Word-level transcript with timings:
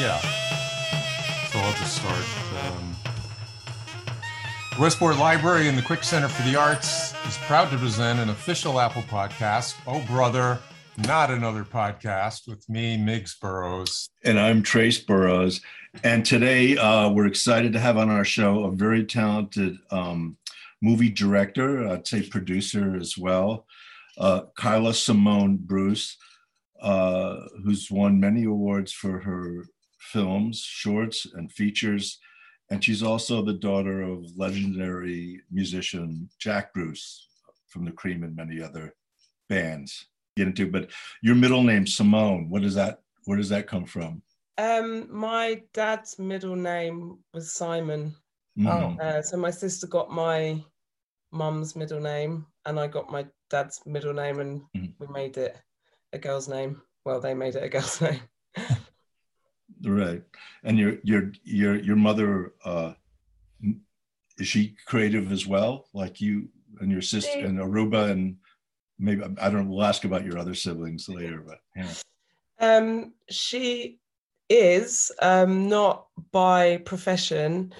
Yeah. 0.00 0.18
So 1.50 1.58
I'll 1.58 1.74
just 1.74 1.96
start. 1.96 2.24
Um, 2.64 2.96
Westport 4.78 5.18
Library 5.18 5.68
and 5.68 5.76
the 5.76 5.82
Quick 5.82 6.04
Center 6.04 6.26
for 6.26 6.42
the 6.48 6.56
Arts 6.56 7.12
is 7.26 7.36
proud 7.42 7.70
to 7.70 7.76
present 7.76 8.18
an 8.18 8.30
official 8.30 8.80
Apple 8.80 9.02
podcast. 9.02 9.74
Oh, 9.86 10.02
brother, 10.06 10.58
not 11.06 11.30
another 11.30 11.64
podcast 11.64 12.48
with 12.48 12.66
me, 12.66 12.96
Miggs 12.96 13.36
Burrows. 13.38 14.08
And 14.24 14.40
I'm 14.40 14.62
Trace 14.62 14.98
Burrows. 14.98 15.60
And 16.02 16.24
today 16.24 16.78
uh, 16.78 17.10
we're 17.10 17.26
excited 17.26 17.74
to 17.74 17.78
have 17.78 17.98
on 17.98 18.08
our 18.08 18.24
show 18.24 18.64
a 18.64 18.70
very 18.70 19.04
talented 19.04 19.76
um, 19.90 20.38
movie 20.80 21.10
director, 21.10 21.86
I'd 21.86 22.06
say 22.06 22.22
producer 22.22 22.96
as 22.96 23.18
well, 23.18 23.66
uh, 24.16 24.44
Kyla 24.56 24.94
Simone 24.94 25.58
Bruce, 25.58 26.16
uh, 26.80 27.36
who's 27.62 27.90
won 27.90 28.18
many 28.18 28.44
awards 28.44 28.92
for 28.92 29.18
her 29.18 29.66
films, 30.00 30.60
shorts, 30.60 31.26
and 31.34 31.52
features. 31.52 32.18
And 32.70 32.82
she's 32.82 33.02
also 33.02 33.42
the 33.42 33.52
daughter 33.54 34.02
of 34.02 34.24
legendary 34.36 35.40
musician 35.50 36.28
Jack 36.38 36.72
Bruce 36.74 37.28
from 37.68 37.84
the 37.84 37.92
Cream 37.92 38.22
and 38.24 38.34
many 38.34 38.60
other 38.60 38.94
bands. 39.48 40.06
Get 40.36 40.48
into, 40.48 40.70
but 40.70 40.90
your 41.22 41.34
middle 41.34 41.62
name 41.62 41.86
Simone. 41.86 42.48
What 42.48 42.62
does 42.62 42.74
that? 42.74 43.00
Where 43.24 43.36
does 43.36 43.48
that 43.50 43.66
come 43.66 43.84
from? 43.84 44.22
Um, 44.58 45.08
my 45.12 45.62
dad's 45.74 46.18
middle 46.18 46.56
name 46.56 47.18
was 47.34 47.52
Simon. 47.52 48.14
Mhm. 48.58 49.00
Uh, 49.00 49.22
so 49.22 49.36
my 49.36 49.50
sister 49.50 49.86
got 49.86 50.10
my 50.10 50.62
mum's 51.32 51.74
middle 51.76 52.00
name, 52.00 52.46
and 52.66 52.78
I 52.78 52.86
got 52.86 53.10
my 53.10 53.26
dad's 53.48 53.80
middle 53.86 54.12
name, 54.12 54.38
and 54.40 54.62
Mhm. 54.76 54.94
we 54.98 55.06
made 55.08 55.36
it 55.36 55.56
a 56.12 56.18
girl's 56.18 56.48
name. 56.48 56.82
Well, 57.04 57.20
they 57.20 57.34
made 57.34 57.56
it 57.56 57.64
a 57.64 57.68
girl's 57.68 58.00
name. 58.00 58.20
Right. 59.82 60.22
And 60.62 60.78
your 60.78 60.96
your 61.02 61.32
your 61.44 61.76
your 61.76 61.96
mother 61.96 62.54
uh, 62.64 62.92
is 64.38 64.48
she 64.48 64.76
creative 64.86 65.32
as 65.32 65.46
well, 65.46 65.88
like 65.92 66.20
you 66.20 66.48
and 66.80 66.90
your 66.90 67.02
sister 67.02 67.40
and 67.40 67.58
Aruba 67.58 68.10
and 68.10 68.36
maybe 68.98 69.22
I 69.22 69.50
don't 69.50 69.64
know. 69.64 69.74
We'll 69.74 69.84
ask 69.84 70.04
about 70.04 70.24
your 70.24 70.38
other 70.38 70.54
siblings 70.54 71.08
later, 71.08 71.42
but 71.46 71.58
yeah. 71.74 71.92
Um, 72.60 73.14
she 73.30 73.98
is 74.48 75.10
um, 75.22 75.68
not 75.68 76.06
by 76.32 76.78
profession. 76.78 77.72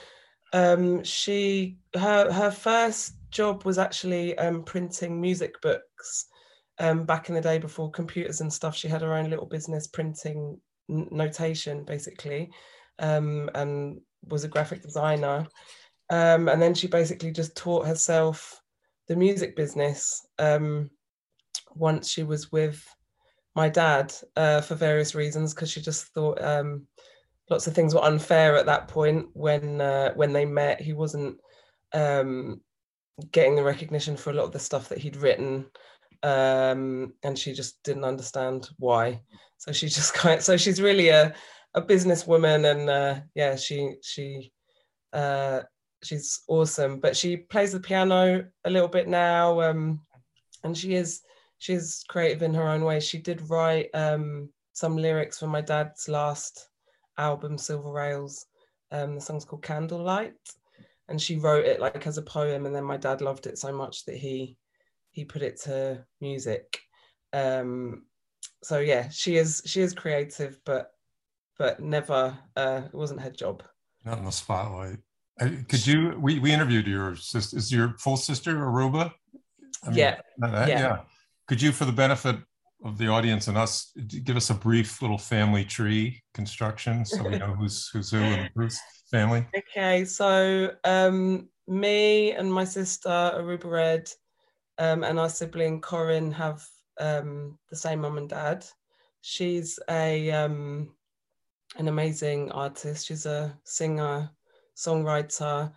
Um, 0.52 1.04
she 1.04 1.78
her 1.94 2.32
her 2.32 2.50
first 2.50 3.14
job 3.30 3.64
was 3.64 3.78
actually 3.78 4.36
um, 4.38 4.62
printing 4.64 5.20
music 5.20 5.60
books. 5.60 6.26
Um, 6.78 7.04
back 7.04 7.28
in 7.28 7.34
the 7.34 7.42
day 7.42 7.58
before 7.58 7.90
computers 7.90 8.40
and 8.40 8.50
stuff, 8.50 8.74
she 8.74 8.88
had 8.88 9.02
her 9.02 9.12
own 9.12 9.28
little 9.28 9.46
business 9.46 9.86
printing 9.86 10.58
notation 10.90 11.84
basically, 11.84 12.50
um, 12.98 13.50
and 13.54 14.00
was 14.28 14.44
a 14.44 14.48
graphic 14.48 14.82
designer. 14.82 15.46
Um, 16.10 16.48
and 16.48 16.60
then 16.60 16.74
she 16.74 16.88
basically 16.88 17.30
just 17.30 17.56
taught 17.56 17.86
herself 17.86 18.60
the 19.08 19.16
music 19.16 19.56
business 19.56 20.26
um, 20.38 20.90
once 21.74 22.10
she 22.10 22.22
was 22.22 22.50
with 22.52 22.84
my 23.54 23.68
dad 23.68 24.12
uh, 24.36 24.60
for 24.60 24.74
various 24.74 25.14
reasons 25.14 25.54
because 25.54 25.70
she 25.70 25.80
just 25.80 26.06
thought 26.14 26.42
um, 26.42 26.86
lots 27.48 27.66
of 27.66 27.74
things 27.74 27.94
were 27.94 28.04
unfair 28.04 28.56
at 28.56 28.66
that 28.66 28.88
point 28.88 29.26
when 29.32 29.80
uh, 29.80 30.12
when 30.14 30.32
they 30.32 30.44
met. 30.44 30.80
He 30.80 30.92
wasn't 30.92 31.38
um, 31.92 32.60
getting 33.32 33.56
the 33.56 33.62
recognition 33.62 34.16
for 34.16 34.30
a 34.30 34.32
lot 34.32 34.44
of 34.44 34.52
the 34.52 34.58
stuff 34.58 34.88
that 34.88 34.98
he'd 34.98 35.16
written, 35.16 35.66
um, 36.22 37.12
and 37.22 37.38
she 37.38 37.52
just 37.52 37.82
didn't 37.82 38.04
understand 38.04 38.68
why. 38.78 39.20
So 39.60 39.72
she 39.72 39.88
just 39.88 40.14
kind. 40.22 40.42
so 40.42 40.56
she's 40.56 40.82
really 40.82 41.10
a 41.10 41.34
a 41.74 41.82
businesswoman, 41.82 42.68
and 42.70 42.90
uh, 42.90 43.20
yeah, 43.34 43.54
she 43.54 43.94
she 44.02 44.52
uh, 45.12 45.60
she's 46.02 46.40
awesome. 46.48 46.98
But 46.98 47.16
she 47.16 47.36
plays 47.36 47.72
the 47.72 47.80
piano 47.80 48.44
a 48.64 48.70
little 48.70 48.88
bit 48.88 49.06
now, 49.06 49.60
um, 49.60 50.00
and 50.64 50.76
she 50.76 50.94
is 50.94 51.20
she's 51.58 52.04
creative 52.08 52.42
in 52.42 52.54
her 52.54 52.68
own 52.68 52.84
way. 52.84 52.98
She 53.00 53.18
did 53.18 53.48
write 53.48 53.90
um, 53.94 54.48
some 54.72 54.96
lyrics 54.96 55.38
for 55.38 55.46
my 55.46 55.60
dad's 55.60 56.08
last 56.08 56.68
album, 57.18 57.58
Silver 57.58 57.92
Rails. 57.92 58.46
Um, 58.90 59.14
the 59.14 59.20
song's 59.20 59.44
called 59.44 59.62
Candlelight, 59.62 60.34
and 61.08 61.20
she 61.20 61.36
wrote 61.36 61.66
it 61.66 61.80
like 61.80 62.06
as 62.06 62.18
a 62.18 62.22
poem. 62.22 62.66
And 62.66 62.74
then 62.74 62.84
my 62.84 62.96
dad 62.96 63.20
loved 63.20 63.46
it 63.46 63.58
so 63.58 63.72
much 63.72 64.06
that 64.06 64.16
he 64.16 64.56
he 65.10 65.24
put 65.24 65.42
it 65.42 65.60
to 65.62 66.04
music. 66.20 66.80
Um, 67.32 68.06
so 68.62 68.78
yeah, 68.78 69.08
she 69.08 69.36
is 69.36 69.62
she 69.66 69.80
is 69.80 69.94
creative, 69.94 70.58
but 70.64 70.92
but 71.58 71.80
never 71.80 72.36
uh, 72.56 72.82
it 72.86 72.94
wasn't 72.94 73.20
her 73.20 73.30
job. 73.30 73.62
Not 74.04 74.18
in 74.18 74.24
the 74.24 74.30
spotlight. 74.32 74.98
Uh, 75.40 75.48
Could 75.68 75.86
you? 75.86 76.18
We, 76.18 76.38
we 76.38 76.52
interviewed 76.52 76.86
your 76.86 77.16
sister. 77.16 77.56
Is 77.56 77.72
your 77.72 77.94
full 77.98 78.16
sister 78.16 78.54
Aruba? 78.54 79.12
I 79.84 79.88
mean, 79.88 79.98
Yeah, 79.98 80.20
that- 80.38 80.68
yeah. 80.68 80.78
yeah. 80.80 80.98
Could 81.48 81.60
you, 81.60 81.72
for 81.72 81.84
the 81.84 81.92
benefit 81.92 82.36
of 82.84 82.96
the 82.96 83.08
audience 83.08 83.48
and 83.48 83.58
us, 83.58 83.92
give 84.24 84.36
us 84.36 84.50
a 84.50 84.54
brief 84.54 85.02
little 85.02 85.18
family 85.18 85.64
tree 85.64 86.22
construction 86.32 87.04
so 87.04 87.22
we 87.24 87.38
know 87.38 87.52
who's 87.58 87.88
who's 87.92 88.10
who 88.10 88.18
in 88.18 88.44
the 88.44 88.50
Bruce 88.54 88.80
family? 89.10 89.46
Okay, 89.56 90.04
so 90.04 90.70
um, 90.84 91.48
me 91.66 92.32
and 92.32 92.52
my 92.52 92.64
sister 92.64 93.08
Aruba 93.08 93.64
Red 93.64 94.10
um, 94.78 95.04
and 95.04 95.18
our 95.18 95.28
sibling 95.28 95.80
Corin 95.80 96.30
have 96.32 96.62
um, 97.00 97.58
the 97.70 97.76
same 97.76 98.02
mum 98.02 98.18
and 98.18 98.28
dad. 98.28 98.64
She's 99.22 99.78
a 99.88 100.30
um, 100.30 100.94
an 101.76 101.88
amazing 101.88 102.50
artist. 102.52 103.06
She's 103.06 103.26
a 103.26 103.58
singer, 103.64 104.30
songwriter, 104.76 105.72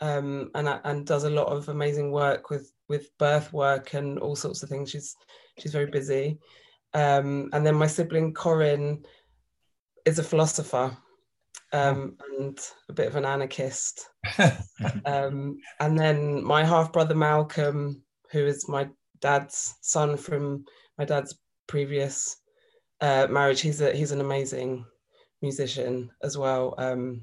um, 0.00 0.50
and 0.54 0.68
and 0.84 1.06
does 1.06 1.24
a 1.24 1.30
lot 1.30 1.48
of 1.48 1.68
amazing 1.68 2.10
work 2.12 2.50
with 2.50 2.72
with 2.88 3.16
birth 3.18 3.52
work 3.52 3.94
and 3.94 4.18
all 4.18 4.36
sorts 4.36 4.62
of 4.62 4.68
things. 4.68 4.90
She's 4.90 5.16
she's 5.58 5.72
very 5.72 5.86
busy. 5.86 6.38
Um, 6.92 7.50
and 7.52 7.66
then 7.66 7.74
my 7.74 7.88
sibling 7.88 8.34
Corin 8.34 9.04
is 10.04 10.18
a 10.18 10.22
philosopher 10.22 10.96
um, 11.72 12.16
and 12.38 12.58
a 12.88 12.92
bit 12.92 13.08
of 13.08 13.16
an 13.16 13.24
anarchist. 13.24 14.08
Um, 15.06 15.58
and 15.80 15.98
then 15.98 16.42
my 16.42 16.64
half 16.64 16.92
brother 16.92 17.14
Malcolm, 17.14 18.02
who 18.30 18.44
is 18.44 18.68
my 18.68 18.88
dad's 19.24 19.74
son 19.80 20.16
from 20.16 20.64
my 20.98 21.04
dad's 21.06 21.34
previous 21.66 22.36
uh, 23.00 23.26
marriage, 23.30 23.60
he's 23.62 23.80
a 23.80 23.90
he's 23.92 24.12
an 24.12 24.20
amazing 24.20 24.84
musician 25.42 26.10
as 26.22 26.36
well, 26.36 26.74
um, 26.78 27.22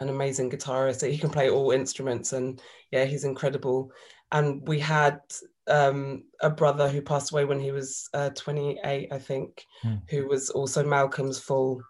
an 0.00 0.08
amazing 0.10 0.50
guitarist. 0.50 1.08
He 1.10 1.18
can 1.18 1.30
play 1.30 1.48
all 1.50 1.70
instruments, 1.72 2.32
and 2.32 2.60
yeah, 2.92 3.04
he's 3.06 3.24
incredible. 3.24 3.90
And 4.32 4.66
we 4.68 4.78
had 4.78 5.20
um, 5.66 6.24
a 6.40 6.50
brother 6.50 6.88
who 6.88 7.02
passed 7.02 7.32
away 7.32 7.44
when 7.44 7.60
he 7.60 7.72
was 7.72 8.08
uh, 8.14 8.30
28, 8.30 9.08
I 9.12 9.18
think, 9.18 9.64
Hmm. 9.82 9.96
who 10.10 10.28
was 10.28 10.50
also 10.50 10.84
Malcolm's 10.84 11.40
full 11.40 11.80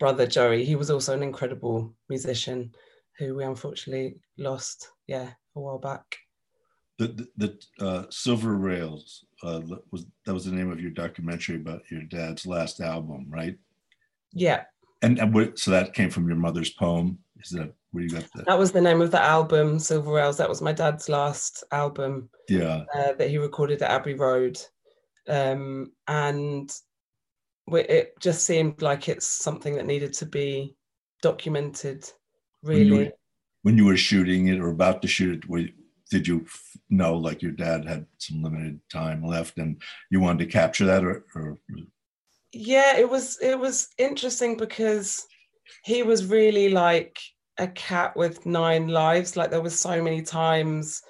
brother 0.00 0.26
Joey. 0.26 0.64
He 0.64 0.76
was 0.76 0.90
also 0.90 1.14
an 1.14 1.22
incredible 1.22 1.94
musician 2.08 2.72
who 3.18 3.34
we 3.36 3.44
unfortunately 3.44 4.16
lost, 4.36 4.90
yeah, 5.06 5.30
a 5.56 5.60
while 5.60 5.78
back. 5.78 6.04
The 6.98 7.08
the, 7.08 7.28
the 7.78 7.84
uh, 7.86 8.04
Silver 8.10 8.54
Rails 8.54 9.24
uh, 9.42 9.60
was 9.90 10.06
that 10.24 10.32
was 10.34 10.44
the 10.44 10.52
name 10.52 10.70
of 10.72 10.80
your 10.80 10.90
documentary 10.92 11.56
about 11.56 11.82
your 11.90 12.02
dad's 12.02 12.46
last 12.46 12.80
album, 12.80 13.26
right? 13.28 13.56
Yeah, 14.32 14.64
And, 15.02 15.18
and 15.18 15.32
what, 15.32 15.58
so 15.58 15.70
that 15.70 15.94
came 15.94 16.10
from 16.10 16.26
your 16.28 16.36
mother's 16.36 16.70
poem. 16.70 17.18
Is 17.42 17.50
that 17.50 17.72
where 17.92 18.02
you 18.04 18.10
got 18.10 18.24
that? 18.34 18.46
that 18.46 18.58
was 18.58 18.72
the 18.72 18.80
name 18.80 19.00
of 19.00 19.10
the 19.10 19.20
album, 19.20 19.78
Silver 19.78 20.12
Rails. 20.12 20.36
That 20.36 20.48
was 20.48 20.60
my 20.60 20.72
dad's 20.72 21.08
last 21.08 21.64
album 21.72 22.28
Yeah. 22.48 22.84
uh, 22.94 23.12
that 23.14 23.30
he 23.30 23.38
recorded 23.38 23.80
at 23.82 23.90
Abbey 23.90 24.14
Road. 24.14 24.58
Um, 25.28 25.92
and 26.06 26.70
it 27.68 28.12
just 28.20 28.44
seemed 28.44 28.82
like 28.82 29.08
it's 29.08 29.26
something 29.26 29.74
that 29.76 29.86
needed 29.86 30.12
to 30.14 30.26
be 30.26 30.74
documented, 31.22 32.10
When 32.60 32.76
you, 32.78 32.82
really. 32.92 33.04
were, 33.06 33.12
when 33.62 33.76
you 33.78 33.84
were 33.86 33.96
shooting 33.96 34.48
it 34.48 34.60
or 34.60 34.68
about 34.68 35.00
to 35.02 35.08
shoot 35.08 35.38
it, 35.44 35.48
were, 35.48 35.64
did 36.10 36.26
you 36.26 36.42
f- 36.44 36.76
know 36.88 37.16
like 37.16 37.42
your 37.42 37.52
dad 37.52 37.84
had 37.84 38.06
some 38.18 38.42
limited 38.42 38.80
time 38.90 39.24
left 39.24 39.58
and 39.58 39.80
you 40.10 40.20
wanted 40.20 40.44
to 40.44 40.52
capture 40.52 40.86
that 40.86 41.04
or, 41.04 41.24
or? 41.34 41.58
Yeah 42.52 42.96
it 42.96 43.08
was 43.08 43.38
it 43.40 43.58
was 43.58 43.88
interesting 43.98 44.56
because 44.56 45.26
he 45.84 46.02
was 46.02 46.26
really 46.26 46.68
like 46.68 47.18
a 47.58 47.66
cat 47.68 48.16
with 48.16 48.46
nine 48.46 48.88
lives. 48.88 49.36
Like 49.36 49.50
there 49.50 49.62
was 49.62 49.78
so 49.78 50.02
many 50.02 50.22
times 50.22 51.02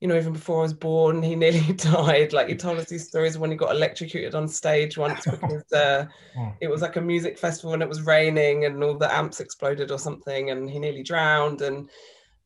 you 0.00 0.06
know 0.06 0.16
even 0.16 0.32
before 0.32 0.60
i 0.60 0.62
was 0.62 0.72
born 0.72 1.22
he 1.22 1.34
nearly 1.36 1.72
died. 1.74 2.32
Like 2.32 2.48
he 2.48 2.54
told 2.54 2.78
us 2.78 2.88
these 2.88 3.08
stories 3.08 3.36
when 3.36 3.50
he 3.50 3.56
got 3.56 3.74
electrocuted 3.74 4.34
on 4.34 4.48
stage 4.48 4.96
once 4.96 5.24
because 5.24 5.72
uh, 5.72 6.06
it 6.60 6.68
was 6.68 6.82
like 6.82 6.96
a 6.96 7.00
music 7.00 7.38
festival 7.38 7.74
and 7.74 7.82
it 7.82 7.88
was 7.88 8.02
raining 8.02 8.64
and 8.64 8.82
all 8.82 8.96
the 8.96 9.14
amps 9.14 9.40
exploded 9.40 9.90
or 9.90 9.98
something 9.98 10.50
and 10.50 10.70
he 10.70 10.78
nearly 10.78 11.02
drowned 11.02 11.62
and 11.62 11.90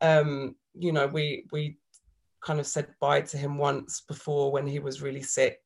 um 0.00 0.56
you 0.74 0.92
know 0.92 1.06
we 1.06 1.44
we 1.52 1.76
kind 2.44 2.60
of 2.60 2.66
said 2.66 2.88
bye 3.00 3.20
to 3.20 3.36
him 3.36 3.56
once 3.56 4.02
before 4.02 4.52
when 4.52 4.66
he 4.66 4.78
was 4.78 5.02
really 5.02 5.22
sick 5.22 5.60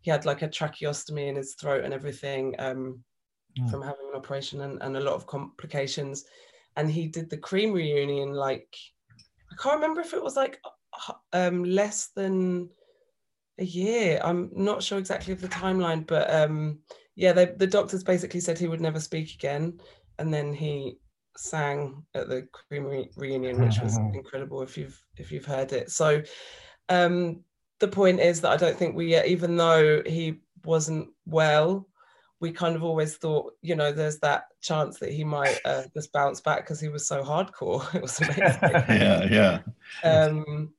he 0.00 0.10
had 0.10 0.24
like 0.24 0.42
a 0.42 0.48
tracheostomy 0.48 1.26
in 1.28 1.36
his 1.36 1.54
throat 1.54 1.84
and 1.84 1.92
everything 1.92 2.54
um 2.58 3.02
mm. 3.58 3.70
from 3.70 3.82
having 3.82 4.08
an 4.10 4.16
operation 4.16 4.62
and, 4.62 4.80
and 4.82 4.96
a 4.96 5.00
lot 5.00 5.14
of 5.14 5.26
complications. 5.26 6.24
And 6.76 6.90
he 6.90 7.06
did 7.08 7.30
the 7.30 7.36
Cream 7.36 7.72
reunion 7.72 8.32
like 8.32 8.76
I 9.50 9.62
can't 9.62 9.76
remember 9.76 10.00
if 10.00 10.14
it 10.14 10.22
was 10.22 10.36
like 10.36 10.60
um, 11.32 11.64
less 11.64 12.08
than 12.08 12.68
a 13.58 13.64
year. 13.64 14.20
I'm 14.22 14.50
not 14.54 14.82
sure 14.82 14.98
exactly 14.98 15.32
of 15.32 15.40
the 15.40 15.48
timeline, 15.48 16.06
but 16.06 16.32
um, 16.32 16.80
yeah, 17.16 17.32
they, 17.32 17.46
the 17.46 17.66
doctors 17.66 18.04
basically 18.04 18.40
said 18.40 18.58
he 18.58 18.68
would 18.68 18.80
never 18.80 19.00
speak 19.00 19.34
again, 19.34 19.80
and 20.18 20.32
then 20.32 20.52
he 20.52 20.98
sang 21.38 22.04
at 22.14 22.28
the 22.28 22.48
Cream 22.52 22.84
re- 22.84 23.10
reunion, 23.16 23.60
which 23.60 23.80
was 23.80 23.96
incredible 24.14 24.62
if 24.62 24.76
you've 24.76 25.00
if 25.16 25.30
you've 25.32 25.44
heard 25.44 25.72
it. 25.72 25.90
So 25.90 26.22
um, 26.88 27.44
the 27.78 27.88
point 27.88 28.20
is 28.20 28.40
that 28.40 28.50
I 28.50 28.56
don't 28.56 28.76
think 28.76 28.96
we, 28.96 29.20
even 29.24 29.56
though 29.56 30.02
he 30.04 30.40
wasn't 30.64 31.08
well, 31.26 31.86
we 32.40 32.52
kind 32.52 32.76
of 32.76 32.84
always 32.84 33.16
thought, 33.16 33.54
you 33.62 33.74
know, 33.74 33.92
there's 33.92 34.18
that 34.20 34.44
chance 34.60 34.98
that 34.98 35.12
he 35.12 35.24
might 35.24 35.58
uh, 35.64 35.82
just 35.94 36.12
bounce 36.12 36.40
back 36.40 36.58
because 36.58 36.80
he 36.80 36.88
was 36.88 37.06
so 37.06 37.22
hardcore. 37.22 37.82
It 37.94 38.02
was 38.02 38.20
amazing. 38.20 38.44
yeah, 38.62 39.24
yeah. 39.24 39.60
Um, 40.04 40.72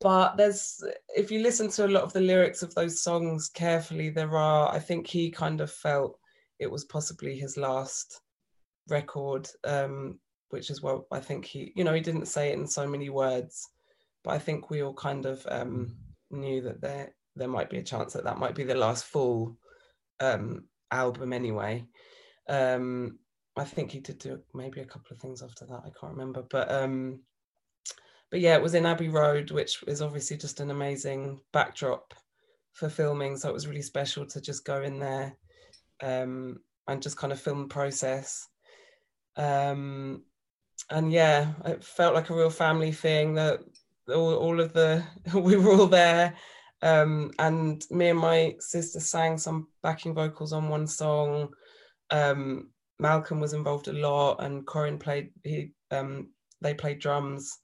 but 0.00 0.36
there's, 0.36 0.82
if 1.14 1.30
you 1.30 1.40
listen 1.40 1.68
to 1.70 1.86
a 1.86 1.88
lot 1.88 2.02
of 2.02 2.12
the 2.12 2.20
lyrics 2.20 2.62
of 2.62 2.74
those 2.74 3.02
songs 3.02 3.50
carefully, 3.52 4.10
there 4.10 4.36
are, 4.36 4.72
I 4.72 4.78
think 4.78 5.06
he 5.06 5.30
kind 5.30 5.60
of 5.60 5.70
felt 5.70 6.18
it 6.58 6.70
was 6.70 6.84
possibly 6.84 7.38
his 7.38 7.56
last 7.56 8.20
record, 8.88 9.48
um, 9.64 10.18
which 10.50 10.70
is 10.70 10.82
what 10.82 11.04
I 11.12 11.20
think 11.20 11.44
he, 11.44 11.72
you 11.76 11.84
know, 11.84 11.94
he 11.94 12.00
didn't 12.00 12.26
say 12.26 12.50
it 12.50 12.58
in 12.58 12.66
so 12.66 12.86
many 12.86 13.10
words, 13.10 13.68
but 14.24 14.32
I 14.32 14.38
think 14.38 14.70
we 14.70 14.82
all 14.82 14.94
kind 14.94 15.26
of 15.26 15.46
um, 15.48 15.96
knew 16.30 16.60
that 16.62 16.80
there 16.80 17.14
there 17.36 17.48
might 17.48 17.70
be 17.70 17.78
a 17.78 17.82
chance 17.82 18.12
that 18.12 18.24
that 18.24 18.38
might 18.38 18.54
be 18.54 18.64
the 18.64 18.74
last 18.74 19.04
full 19.04 19.56
um, 20.20 20.64
album 20.90 21.32
anyway. 21.32 21.84
Um, 22.48 23.18
I 23.56 23.64
think 23.64 23.92
he 23.92 24.00
did 24.00 24.18
do 24.18 24.40
maybe 24.54 24.80
a 24.80 24.86
couple 24.86 25.12
of 25.12 25.20
things 25.20 25.42
after 25.42 25.66
that. 25.66 25.82
I 25.84 25.90
can't 25.98 26.12
remember, 26.12 26.42
but 26.50 26.70
um, 26.70 27.20
but 28.30 28.40
yeah, 28.40 28.54
it 28.54 28.62
was 28.62 28.74
in 28.74 28.86
Abbey 28.86 29.08
Road, 29.08 29.50
which 29.50 29.82
is 29.86 30.02
obviously 30.02 30.36
just 30.36 30.60
an 30.60 30.70
amazing 30.70 31.40
backdrop 31.52 32.14
for 32.72 32.88
filming. 32.88 33.36
So 33.36 33.48
it 33.48 33.54
was 33.54 33.66
really 33.66 33.82
special 33.82 34.24
to 34.26 34.40
just 34.40 34.64
go 34.64 34.82
in 34.82 34.98
there 34.98 35.36
um, 36.02 36.60
and 36.86 37.02
just 37.02 37.16
kind 37.16 37.32
of 37.32 37.40
film 37.40 37.62
the 37.62 37.68
process. 37.68 38.46
Um, 39.36 40.24
and 40.90 41.12
yeah, 41.12 41.52
it 41.64 41.84
felt 41.84 42.14
like 42.14 42.30
a 42.30 42.34
real 42.34 42.50
family 42.50 42.92
thing. 42.92 43.34
That 43.34 43.60
all, 44.08 44.34
all 44.34 44.60
of 44.60 44.72
the 44.72 45.04
we 45.34 45.56
were 45.56 45.72
all 45.72 45.86
there 45.86 46.36
um, 46.82 47.30
and 47.38 47.84
me 47.90 48.08
and 48.08 48.18
my 48.18 48.56
sister 48.58 49.00
sang 49.00 49.36
some 49.38 49.68
backing 49.82 50.14
vocals 50.14 50.52
on 50.52 50.68
one 50.68 50.86
song. 50.86 51.50
Um, 52.10 52.70
Malcolm 52.98 53.40
was 53.40 53.52
involved 53.52 53.88
a 53.88 53.92
lot, 53.92 54.42
and 54.42 54.66
Corin 54.66 54.98
played. 54.98 55.30
He 55.44 55.72
um, 55.90 56.30
they 56.60 56.74
played 56.74 56.98
drums 56.98 57.58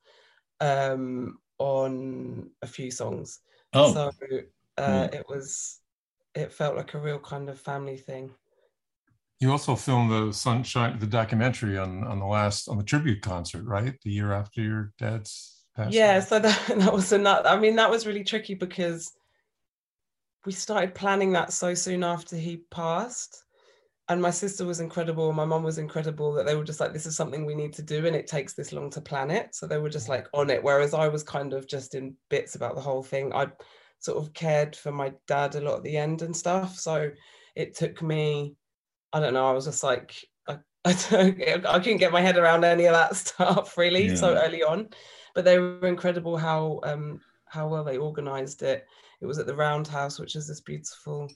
um, 0.60 1.38
on 1.58 2.50
a 2.62 2.66
few 2.66 2.90
songs. 2.90 3.40
Oh. 3.72 3.92
So 3.92 4.10
uh, 4.78 5.08
it 5.12 5.24
was. 5.28 5.80
It 6.34 6.52
felt 6.52 6.76
like 6.76 6.92
a 6.92 7.00
real 7.00 7.18
kind 7.18 7.48
of 7.48 7.58
family 7.58 7.96
thing. 7.96 8.30
You 9.40 9.50
also 9.50 9.76
filmed 9.76 10.10
the 10.10 10.32
Sunshine, 10.32 10.98
the 10.98 11.06
documentary 11.06 11.78
on 11.78 12.04
on 12.04 12.18
the 12.18 12.26
last 12.26 12.68
on 12.68 12.78
the 12.78 12.84
tribute 12.84 13.22
concert, 13.22 13.64
right? 13.64 13.94
The 14.02 14.10
year 14.10 14.32
after 14.32 14.60
your 14.62 14.92
dad's 14.98 15.52
yeah 15.90 16.20
so 16.20 16.38
that, 16.40 16.58
that 16.68 16.90
was 16.90 17.12
another 17.12 17.46
i 17.50 17.58
mean 17.58 17.76
that 17.76 17.90
was 17.90 18.06
really 18.06 18.24
tricky 18.24 18.54
because 18.54 19.12
we 20.46 20.52
started 20.52 20.94
planning 20.94 21.32
that 21.32 21.52
so 21.52 21.74
soon 21.74 22.04
after 22.04 22.36
he 22.36 22.58
passed. 22.70 23.42
And 24.08 24.22
my 24.22 24.30
sister 24.30 24.64
was 24.64 24.78
incredible 24.78 25.32
my 25.32 25.44
mom 25.44 25.64
was 25.64 25.78
incredible 25.78 26.32
that 26.34 26.46
they 26.46 26.54
were 26.54 26.64
just 26.64 26.78
like 26.78 26.92
this 26.92 27.06
is 27.06 27.16
something 27.16 27.44
we 27.44 27.56
need 27.56 27.72
to 27.72 27.82
do 27.82 28.06
and 28.06 28.14
it 28.14 28.28
takes 28.28 28.54
this 28.54 28.72
long 28.72 28.88
to 28.90 29.00
plan 29.00 29.32
it. 29.32 29.52
So 29.54 29.66
they 29.66 29.78
were 29.78 29.90
just 29.90 30.08
like 30.08 30.28
on 30.32 30.48
it 30.48 30.62
whereas 30.62 30.94
i 30.94 31.08
was 31.08 31.24
kind 31.24 31.52
of 31.52 31.66
just 31.66 31.96
in 31.96 32.14
bits 32.30 32.54
about 32.54 32.76
the 32.76 32.80
whole 32.80 33.02
thing. 33.02 33.34
I 33.34 33.48
sort 33.98 34.18
of 34.18 34.32
cared 34.32 34.76
for 34.76 34.92
my 34.92 35.12
dad 35.26 35.56
a 35.56 35.60
lot 35.60 35.78
at 35.78 35.82
the 35.82 35.96
end 35.96 36.22
and 36.22 36.36
stuff 36.36 36.78
so 36.78 37.10
it 37.56 37.74
took 37.74 38.00
me 38.00 38.54
i 39.12 39.20
don't 39.20 39.34
know 39.34 39.48
i 39.48 39.52
was 39.52 39.64
just 39.64 39.82
like 39.82 40.14
i, 40.48 40.58
I, 40.84 41.60
I 41.66 41.78
couldn't 41.78 41.98
get 41.98 42.12
my 42.12 42.20
head 42.20 42.36
around 42.36 42.64
any 42.64 42.86
of 42.86 42.94
that 42.94 43.16
stuff 43.24 43.76
really 43.76 44.08
yeah. 44.08 44.14
so 44.14 44.34
early 44.34 44.62
on 44.62 44.88
but 45.36 45.44
they 45.44 45.58
were 45.58 45.86
incredible 45.86 46.36
how 46.36 46.80
um, 46.82 47.20
how 47.46 47.68
well 47.68 47.84
they 47.84 47.98
organised 47.98 48.62
it. 48.62 48.86
It 49.20 49.26
was 49.26 49.38
at 49.38 49.46
the 49.46 49.54
Roundhouse, 49.54 50.18
which 50.18 50.34
is 50.34 50.48
this 50.48 50.60
beautiful 50.60 51.28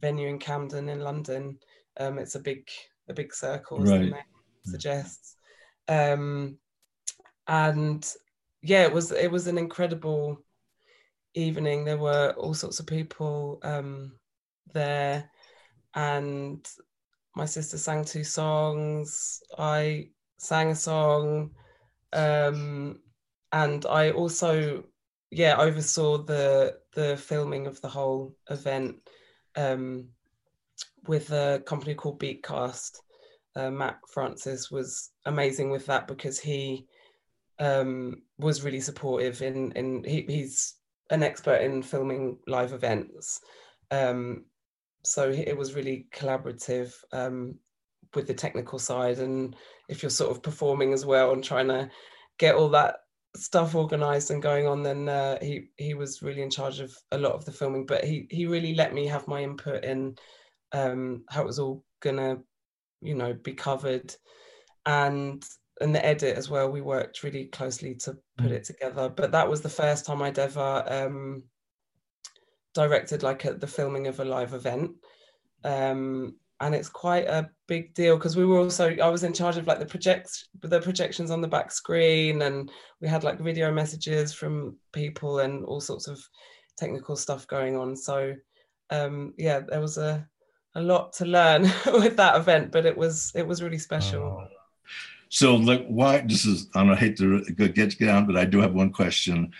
venue 0.00 0.28
in 0.28 0.38
Camden 0.38 0.88
in 0.88 1.00
London. 1.00 1.58
Um, 1.98 2.18
it's 2.18 2.34
a 2.34 2.40
big 2.40 2.68
a 3.08 3.14
big 3.14 3.32
circle, 3.32 3.82
as 3.82 3.90
right. 3.90 3.98
the 3.98 4.06
name 4.06 4.22
suggests. 4.64 5.36
Um, 5.88 6.58
and 7.46 8.06
yeah, 8.62 8.82
it 8.82 8.92
was 8.92 9.12
it 9.12 9.30
was 9.30 9.46
an 9.46 9.58
incredible 9.58 10.38
evening. 11.34 11.84
There 11.84 11.98
were 11.98 12.34
all 12.36 12.54
sorts 12.54 12.80
of 12.80 12.86
people 12.86 13.60
um, 13.62 14.12
there, 14.74 15.30
and 15.94 16.66
my 17.36 17.44
sister 17.44 17.78
sang 17.78 18.04
two 18.04 18.24
songs. 18.24 19.40
I 19.56 20.08
sang 20.38 20.70
a 20.70 20.74
song. 20.74 21.50
Um, 22.12 23.00
and 23.52 23.84
I 23.86 24.10
also 24.10 24.84
yeah 25.30 25.56
oversaw 25.58 26.18
the 26.18 26.78
the 26.94 27.16
filming 27.16 27.66
of 27.66 27.80
the 27.80 27.88
whole 27.88 28.34
event 28.50 28.96
um, 29.56 30.08
with 31.06 31.30
a 31.30 31.62
company 31.66 31.94
called 31.94 32.20
Beatcast. 32.20 32.98
Uh, 33.54 33.70
Matt 33.70 33.98
Francis 34.08 34.70
was 34.70 35.10
amazing 35.24 35.70
with 35.70 35.86
that 35.86 36.06
because 36.08 36.38
he 36.38 36.86
um, 37.58 38.22
was 38.38 38.64
really 38.64 38.80
supportive 38.80 39.42
in 39.42 39.72
in 39.72 40.04
he, 40.04 40.26
he's 40.28 40.74
an 41.10 41.22
expert 41.22 41.60
in 41.60 41.82
filming 41.82 42.38
live 42.46 42.72
events. 42.72 43.40
Um, 43.90 44.46
so 45.06 45.30
it 45.30 45.56
was 45.56 45.74
really 45.74 46.06
collaborative 46.12 46.92
um, 47.12 47.54
with 48.14 48.26
the 48.26 48.34
technical 48.34 48.78
side, 48.78 49.18
and 49.18 49.56
if 49.88 50.02
you're 50.02 50.10
sort 50.10 50.30
of 50.30 50.42
performing 50.42 50.92
as 50.92 51.06
well 51.06 51.32
and 51.32 51.44
trying 51.44 51.68
to 51.68 51.88
get 52.38 52.54
all 52.54 52.68
that 52.70 52.96
stuff 53.36 53.74
organized 53.74 54.30
and 54.30 54.42
going 54.42 54.66
on 54.66 54.82
then 54.82 55.08
uh, 55.08 55.38
he 55.42 55.68
he 55.76 55.94
was 55.94 56.22
really 56.22 56.42
in 56.42 56.50
charge 56.50 56.80
of 56.80 56.96
a 57.12 57.18
lot 57.18 57.32
of 57.32 57.44
the 57.44 57.52
filming. 57.52 57.86
But 57.86 58.04
he 58.04 58.26
he 58.30 58.46
really 58.46 58.74
let 58.74 58.94
me 58.94 59.06
have 59.06 59.28
my 59.28 59.42
input 59.42 59.84
in 59.84 60.16
um, 60.72 61.24
how 61.28 61.42
it 61.42 61.46
was 61.46 61.58
all 61.58 61.84
gonna 62.00 62.38
you 63.00 63.14
know 63.14 63.32
be 63.32 63.52
covered. 63.52 64.14
And 64.86 65.44
and 65.80 65.94
the 65.94 66.04
edit 66.04 66.36
as 66.36 66.48
well 66.48 66.70
we 66.70 66.80
worked 66.80 67.22
really 67.22 67.46
closely 67.46 67.94
to 67.96 68.16
put 68.38 68.50
mm. 68.50 68.54
it 68.54 68.64
together. 68.64 69.08
But 69.08 69.32
that 69.32 69.48
was 69.48 69.60
the 69.60 69.68
first 69.68 70.06
time 70.06 70.22
i'd 70.22 70.38
ever 70.38 70.84
um, 70.86 71.42
directed 72.76 73.22
like 73.22 73.44
a, 73.44 73.54
the 73.54 73.66
filming 73.66 74.06
of 74.06 74.20
a 74.20 74.24
live 74.24 74.52
event. 74.52 74.92
Um, 75.64 76.36
and 76.60 76.74
it's 76.74 76.88
quite 76.88 77.26
a 77.26 77.50
big 77.66 77.94
deal 77.94 78.16
because 78.16 78.36
we 78.36 78.46
were 78.46 78.58
also 78.58 78.96
I 78.96 79.08
was 79.08 79.24
in 79.24 79.32
charge 79.32 79.56
of 79.56 79.66
like 79.66 79.78
the 79.78 79.86
projects 79.86 80.48
the 80.62 80.80
projections 80.80 81.30
on 81.30 81.42
the 81.42 81.48
back 81.48 81.70
screen 81.70 82.42
and 82.42 82.70
we 83.00 83.08
had 83.08 83.24
like 83.24 83.38
video 83.38 83.70
messages 83.70 84.32
from 84.32 84.76
people 84.92 85.40
and 85.40 85.64
all 85.66 85.80
sorts 85.80 86.08
of 86.08 86.18
technical 86.78 87.16
stuff 87.16 87.46
going 87.46 87.76
on. 87.76 87.96
So 87.96 88.34
um 88.90 89.34
yeah 89.36 89.60
there 89.60 89.80
was 89.80 89.98
a 89.98 90.26
a 90.76 90.80
lot 90.80 91.12
to 91.14 91.24
learn 91.24 91.62
with 91.86 92.16
that 92.16 92.36
event 92.36 92.70
but 92.72 92.86
it 92.86 92.96
was 92.96 93.32
it 93.34 93.46
was 93.46 93.62
really 93.62 93.78
special. 93.78 94.22
Oh. 94.22 94.48
so 95.28 95.56
like 95.56 95.86
why 95.88 96.22
this 96.26 96.46
is 96.46 96.68
I 96.74 96.84
don't 96.84 96.96
hate 96.96 97.18
to 97.18 97.42
get 97.50 97.98
down 97.98 98.26
but 98.26 98.36
I 98.36 98.46
do 98.46 98.60
have 98.60 98.72
one 98.72 98.92
question 98.92 99.52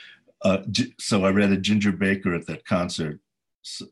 uh, 0.43 0.59
so 0.99 1.25
I 1.25 1.31
read 1.31 1.53
a 1.53 1.57
Ginger 1.57 1.93
Baker 1.93 2.35
at 2.35 2.47
that 2.47 2.65
concert 2.65 3.21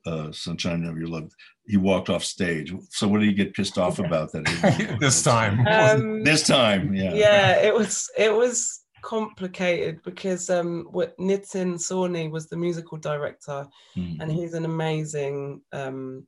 uh, 0.07 0.31
Sunshine 0.33 0.85
of 0.85 0.99
Your 0.99 1.09
Love, 1.09 1.33
he 1.67 1.77
walked 1.77 2.11
off 2.11 2.25
stage. 2.25 2.73
So 2.91 3.09
what 3.09 3.21
did 3.21 3.29
he 3.29 3.35
get 3.35 3.55
pissed 3.55 3.79
off 3.79 3.99
about 3.99 4.33
that? 4.33 4.97
this 5.01 5.23
time. 5.23 5.67
Um, 5.67 6.23
this 6.23 6.47
time, 6.47 6.95
yeah. 6.95 7.15
Yeah, 7.15 7.61
it 7.63 7.75
was 7.75 8.11
it 8.17 8.33
was 8.33 8.81
complicated 9.03 10.03
because 10.03 10.49
um 10.49 10.89
what 10.91 11.17
Nitin 11.19 11.75
Sawhney 11.75 12.31
was 12.31 12.49
the 12.49 12.57
musical 12.57 12.97
director 12.97 13.67
mm. 13.95 14.17
and 14.19 14.33
he's 14.33 14.55
an 14.55 14.65
amazing 14.65 15.61
um 15.75 16.27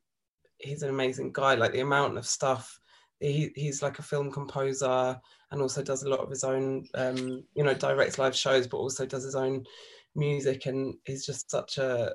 he's 0.58 0.82
an 0.82 0.90
amazing 0.90 1.32
guy 1.32 1.54
like 1.54 1.73
the 1.73 1.80
amount 1.80 2.18
of 2.18 2.26
stuff 2.26 2.78
he, 3.18 3.50
he's 3.56 3.80
like 3.80 3.99
a 3.99 4.02
film 4.02 4.30
composer 4.30 5.18
and 5.50 5.62
also 5.62 5.82
does 5.82 6.02
a 6.02 6.08
lot 6.11 6.20
of 6.20 6.28
his 6.28 6.44
own 6.44 6.87
um 6.96 7.42
you 7.54 7.64
know 7.64 7.73
directs 7.73 8.18
live 8.18 8.37
shows 8.37 8.66
but 8.66 8.76
also 8.76 9.06
does 9.06 9.25
his 9.25 9.35
own 9.35 9.64
music 10.16 10.66
and 10.66 10.94
he's 11.04 11.25
just 11.26 11.50
such 11.50 11.78
a 11.78 12.14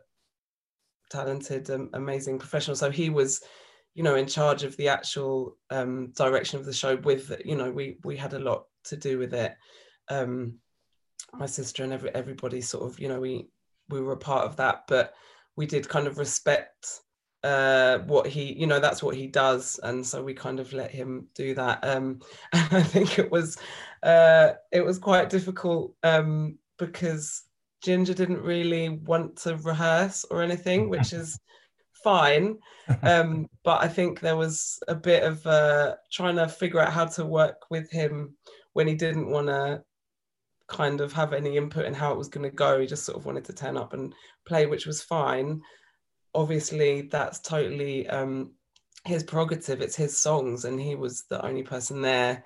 talented, 1.10 1.70
um, 1.70 1.89
amazing 1.93 2.39
professional. 2.39 2.75
So 2.75 2.89
he 2.89 3.10
was, 3.10 3.41
you 3.93 4.03
know, 4.03 4.15
in 4.15 4.27
charge 4.27 4.63
of 4.63 4.75
the 4.77 4.88
actual 4.88 5.58
um, 5.70 6.12
direction 6.15 6.60
of 6.60 6.65
the 6.65 6.74
show. 6.74 6.96
With 6.98 7.41
you 7.46 7.55
know, 7.55 7.72
we 7.72 7.98
we 8.03 8.17
had 8.17 8.34
a 8.34 8.39
lot 8.39 8.65
to 8.86 8.98
do 8.98 9.17
with 9.17 9.34
it. 9.34 9.55
Um, 10.10 10.55
my 11.34 11.46
sister 11.46 11.84
and 11.84 11.93
every, 11.93 12.10
everybody 12.13 12.62
sort 12.62 12.89
of, 12.89 13.00
you 13.00 13.08
know, 13.08 13.20
we 13.20 13.50
we 13.89 14.01
were 14.01 14.13
a 14.13 14.17
part 14.17 14.46
of 14.46 14.55
that, 14.58 14.84
but 14.88 15.13
we 15.55 15.65
did 15.65 15.88
kind 15.88 16.08
of 16.08 16.17
respect 16.17 17.01
uh, 17.43 18.00
what 18.00 18.27
he, 18.27 18.53
you 18.53 18.67
know, 18.67 18.79
that's 18.79 19.01
what 19.01 19.15
he 19.15 19.27
does, 19.27 19.79
and 19.84 20.05
so 20.05 20.24
we 20.24 20.34
kind 20.34 20.60
of 20.60 20.74
let 20.74 20.91
him 20.91 21.27
do 21.36 21.53
that. 21.55 21.79
Um, 21.84 22.20
and 22.53 22.67
I 22.72 22.84
think 22.84 23.20
it 23.20 23.31
was 23.31 23.58
uh, 24.03 24.53
it 24.72 24.81
was 24.81 25.00
quite 25.00 25.29
difficult 25.29 25.96
um, 26.03 26.58
because 26.77 27.43
Ginger 27.84 28.14
didn't 28.14 28.42
really 28.42 28.90
want 28.90 29.38
to 29.38 29.58
rehearse 29.58 30.26
or 30.30 30.42
anything, 30.42 30.90
which 30.90 31.14
is 31.22 31.40
fine. 32.04 32.58
Um, 33.04 33.48
but 33.64 33.82
I 33.82 33.88
think 33.88 34.20
there 34.20 34.38
was 34.38 34.80
a 34.88 34.96
bit 34.96 35.24
of 35.24 35.46
uh, 35.46 35.96
trying 36.12 36.36
to 36.36 36.48
figure 36.48 36.80
out 36.80 36.94
how 36.94 37.06
to 37.06 37.26
work 37.26 37.70
with 37.70 37.90
him 37.92 38.36
when 38.74 38.88
he 38.88 38.96
didn't 38.96 39.30
want 39.30 39.48
to 39.48 39.84
kind 40.68 41.02
of 41.02 41.12
have 41.14 41.34
any 41.34 41.58
input 41.58 41.86
in 41.86 41.94
how 41.94 42.12
it 42.12 42.18
was 42.18 42.30
going 42.30 42.50
to 42.50 42.56
go. 42.56 42.80
He 42.80 42.88
just 42.88 43.06
sort 43.06 43.18
of 43.18 43.26
wanted 43.26 43.46
to 43.46 43.54
turn 43.54 43.78
up 43.78 43.94
and 43.94 44.14
play, 44.46 44.66
which 44.66 44.86
was 44.86 45.02
fine. 45.02 45.62
Obviously, 46.34 47.02
that's 47.04 47.40
totally 47.40 48.08
um, 48.08 48.52
his 49.06 49.24
prerogative. 49.24 49.82
It's 49.82 49.96
his 49.96 50.18
songs, 50.18 50.66
and 50.66 50.80
he 50.80 50.96
was 50.96 51.24
the 51.30 51.46
only 51.46 51.64
person 51.64 52.02
there, 52.02 52.46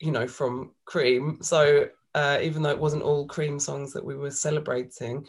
you 0.00 0.10
know, 0.10 0.26
from 0.26 0.72
Cream. 0.84 1.38
So 1.42 1.88
uh, 2.14 2.38
even 2.42 2.62
though 2.62 2.70
it 2.70 2.78
wasn't 2.78 3.02
all 3.02 3.26
Cream 3.26 3.58
songs 3.58 3.92
that 3.92 4.04
we 4.04 4.16
were 4.16 4.30
celebrating, 4.30 5.26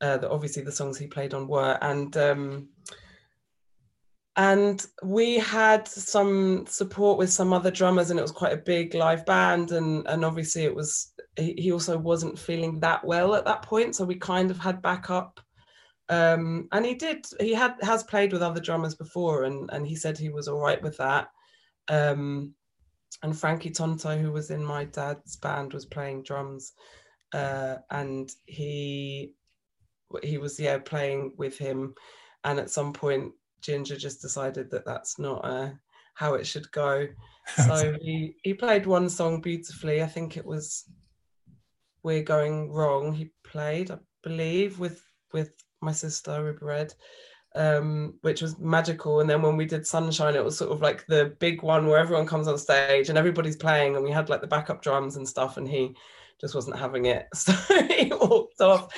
uh, 0.00 0.16
that 0.18 0.30
obviously 0.30 0.62
the 0.62 0.72
songs 0.72 0.98
he 0.98 1.06
played 1.06 1.34
on 1.34 1.46
were, 1.48 1.78
and 1.80 2.16
um, 2.16 2.68
and 4.36 4.86
we 5.02 5.38
had 5.38 5.86
some 5.86 6.64
support 6.66 7.18
with 7.18 7.30
some 7.30 7.52
other 7.52 7.70
drummers 7.70 8.10
and 8.10 8.18
it 8.18 8.22
was 8.22 8.32
quite 8.32 8.52
a 8.52 8.56
big 8.56 8.94
live 8.94 9.26
band 9.26 9.72
and 9.72 10.06
and 10.06 10.24
obviously 10.24 10.64
it 10.64 10.74
was 10.74 11.12
he 11.36 11.70
also 11.70 11.98
wasn't 11.98 12.38
feeling 12.38 12.80
that 12.80 13.04
well 13.04 13.34
at 13.34 13.44
that 13.44 13.62
point 13.62 13.94
so 13.94 14.04
we 14.04 14.14
kind 14.14 14.50
of 14.50 14.58
had 14.58 14.82
backup. 14.82 15.40
Um, 16.08 16.68
and 16.72 16.84
he 16.84 16.94
did 16.94 17.24
he 17.40 17.52
had 17.54 17.74
has 17.82 18.02
played 18.04 18.32
with 18.32 18.42
other 18.42 18.60
drummers 18.60 18.94
before 18.94 19.44
and 19.44 19.70
and 19.72 19.86
he 19.86 19.96
said 19.96 20.16
he 20.16 20.30
was 20.30 20.48
all 20.48 20.60
right 20.60 20.82
with 20.82 20.96
that. 20.96 21.28
Um, 21.88 22.54
and 23.22 23.38
Frankie 23.38 23.70
Tontoh 23.70 24.20
who 24.20 24.32
was 24.32 24.50
in 24.50 24.64
my 24.64 24.84
dad's 24.84 25.36
band 25.36 25.72
was 25.72 25.86
playing 25.86 26.22
drums 26.22 26.72
uh, 27.34 27.76
and 27.90 28.30
he 28.46 29.34
he 30.22 30.38
was 30.38 30.58
yeah 30.60 30.78
playing 30.78 31.32
with 31.36 31.56
him 31.56 31.94
and 32.44 32.58
at 32.58 32.70
some 32.70 32.92
point 32.92 33.32
Ginger 33.62 33.96
just 33.96 34.20
decided 34.20 34.70
that 34.70 34.84
that's 34.84 35.18
not 35.18 35.44
uh, 35.44 35.70
how 36.14 36.34
it 36.34 36.46
should 36.46 36.70
go. 36.72 37.08
So 37.66 37.96
he, 38.00 38.36
he 38.44 38.54
played 38.54 38.86
one 38.86 39.08
song 39.08 39.40
beautifully. 39.40 40.00
I 40.00 40.06
think 40.06 40.36
it 40.36 40.46
was 40.46 40.84
We're 42.04 42.22
Going 42.22 42.70
Wrong. 42.70 43.12
He 43.12 43.32
played, 43.42 43.90
I 43.90 43.98
believe, 44.22 44.78
with 44.78 45.02
with 45.32 45.50
my 45.80 45.90
sister 45.90 46.40
Ruby 46.40 46.64
Red, 46.64 46.94
um, 47.54 48.14
which 48.22 48.42
was 48.42 48.58
magical. 48.58 49.20
And 49.20 49.28
then 49.28 49.42
when 49.42 49.56
we 49.56 49.66
did 49.66 49.86
Sunshine, 49.86 50.34
it 50.34 50.44
was 50.44 50.56
sort 50.56 50.72
of 50.72 50.80
like 50.80 51.06
the 51.06 51.34
big 51.38 51.62
one 51.62 51.86
where 51.86 51.98
everyone 51.98 52.26
comes 52.26 52.48
on 52.48 52.58
stage 52.58 53.08
and 53.08 53.18
everybody's 53.18 53.56
playing, 53.56 53.96
and 53.96 54.04
we 54.04 54.10
had 54.10 54.28
like 54.28 54.40
the 54.40 54.46
backup 54.46 54.82
drums 54.82 55.16
and 55.16 55.28
stuff, 55.28 55.56
and 55.56 55.68
he 55.68 55.94
just 56.40 56.54
wasn't 56.54 56.78
having 56.78 57.06
it. 57.06 57.28
So 57.34 57.52
he 57.88 58.12
walked 58.12 58.60
off. 58.60 58.94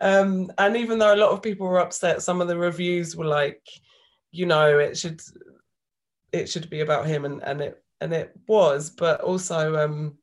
Um, 0.00 0.50
and 0.58 0.76
even 0.76 0.98
though 0.98 1.14
a 1.14 1.16
lot 1.16 1.30
of 1.30 1.42
people 1.42 1.66
were 1.66 1.80
upset, 1.80 2.22
some 2.22 2.40
of 2.40 2.48
the 2.48 2.56
reviews 2.56 3.14
were 3.14 3.24
like, 3.24 3.62
you 4.32 4.46
know 4.46 4.78
it 4.78 4.96
should 4.98 5.22
it 6.32 6.48
should 6.48 6.68
be 6.70 6.80
about 6.80 7.06
him 7.06 7.24
and 7.24 7.42
and 7.44 7.60
it 7.60 7.82
and 8.00 8.12
it 8.12 8.32
was 8.48 8.90
but 8.90 9.20
also 9.20 9.76
um 9.76 10.16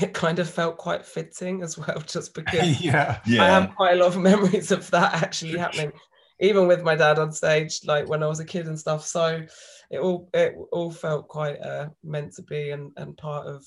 it 0.00 0.12
kind 0.12 0.38
of 0.38 0.48
felt 0.48 0.76
quite 0.76 1.04
fitting 1.04 1.62
as 1.62 1.76
well 1.76 2.00
just 2.06 2.34
because 2.34 2.80
yeah 2.80 3.18
Yeah. 3.26 3.42
i 3.42 3.48
have 3.48 3.74
quite 3.74 3.94
a 3.94 3.96
lot 3.96 4.14
of 4.14 4.20
memories 4.20 4.70
of 4.70 4.88
that 4.90 5.14
actually 5.14 5.58
happening 5.58 5.92
even 6.40 6.66
with 6.66 6.82
my 6.82 6.94
dad 6.94 7.18
on 7.18 7.32
stage 7.32 7.80
like 7.84 8.08
when 8.08 8.22
i 8.22 8.26
was 8.26 8.40
a 8.40 8.44
kid 8.44 8.66
and 8.66 8.78
stuff 8.78 9.04
so 9.06 9.42
it 9.90 9.98
all 9.98 10.28
it 10.34 10.54
all 10.72 10.90
felt 10.90 11.28
quite 11.28 11.60
uh 11.60 11.88
meant 12.02 12.32
to 12.34 12.42
be 12.42 12.70
and 12.70 12.92
and 12.96 13.16
part 13.16 13.46
of 13.46 13.64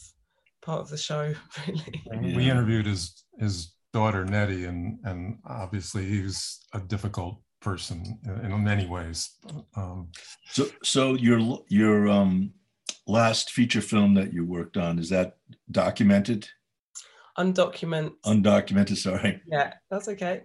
part 0.62 0.82
of 0.82 0.90
the 0.90 0.98
show 0.98 1.34
really 1.68 2.04
And 2.12 2.36
we 2.36 2.50
interviewed 2.50 2.86
his 2.86 3.24
his 3.40 3.74
daughter 3.94 4.26
Nettie, 4.26 4.66
and 4.66 5.00
and 5.04 5.40
obviously 5.46 6.06
he 6.06 6.22
was 6.22 6.60
a 6.74 6.80
difficult 6.80 7.42
person 7.62 8.20
in, 8.26 8.52
in 8.52 8.64
many 8.64 8.86
ways. 8.86 9.38
Um, 9.76 10.10
So, 10.52 10.68
so 10.84 11.14
your 11.16 11.64
your 11.70 12.08
um, 12.08 12.54
last 13.08 13.52
feature 13.52 13.82
film 13.82 14.14
that 14.16 14.34
you 14.34 14.46
worked 14.46 14.78
on 14.78 15.00
is 15.00 15.10
that 15.10 15.38
documented, 15.72 16.48
undocumented 17.38 18.14
undocumented? 18.26 18.98
Sorry. 18.98 19.42
yeah 19.48 19.74
that's 19.90 20.08
okay 20.08 20.42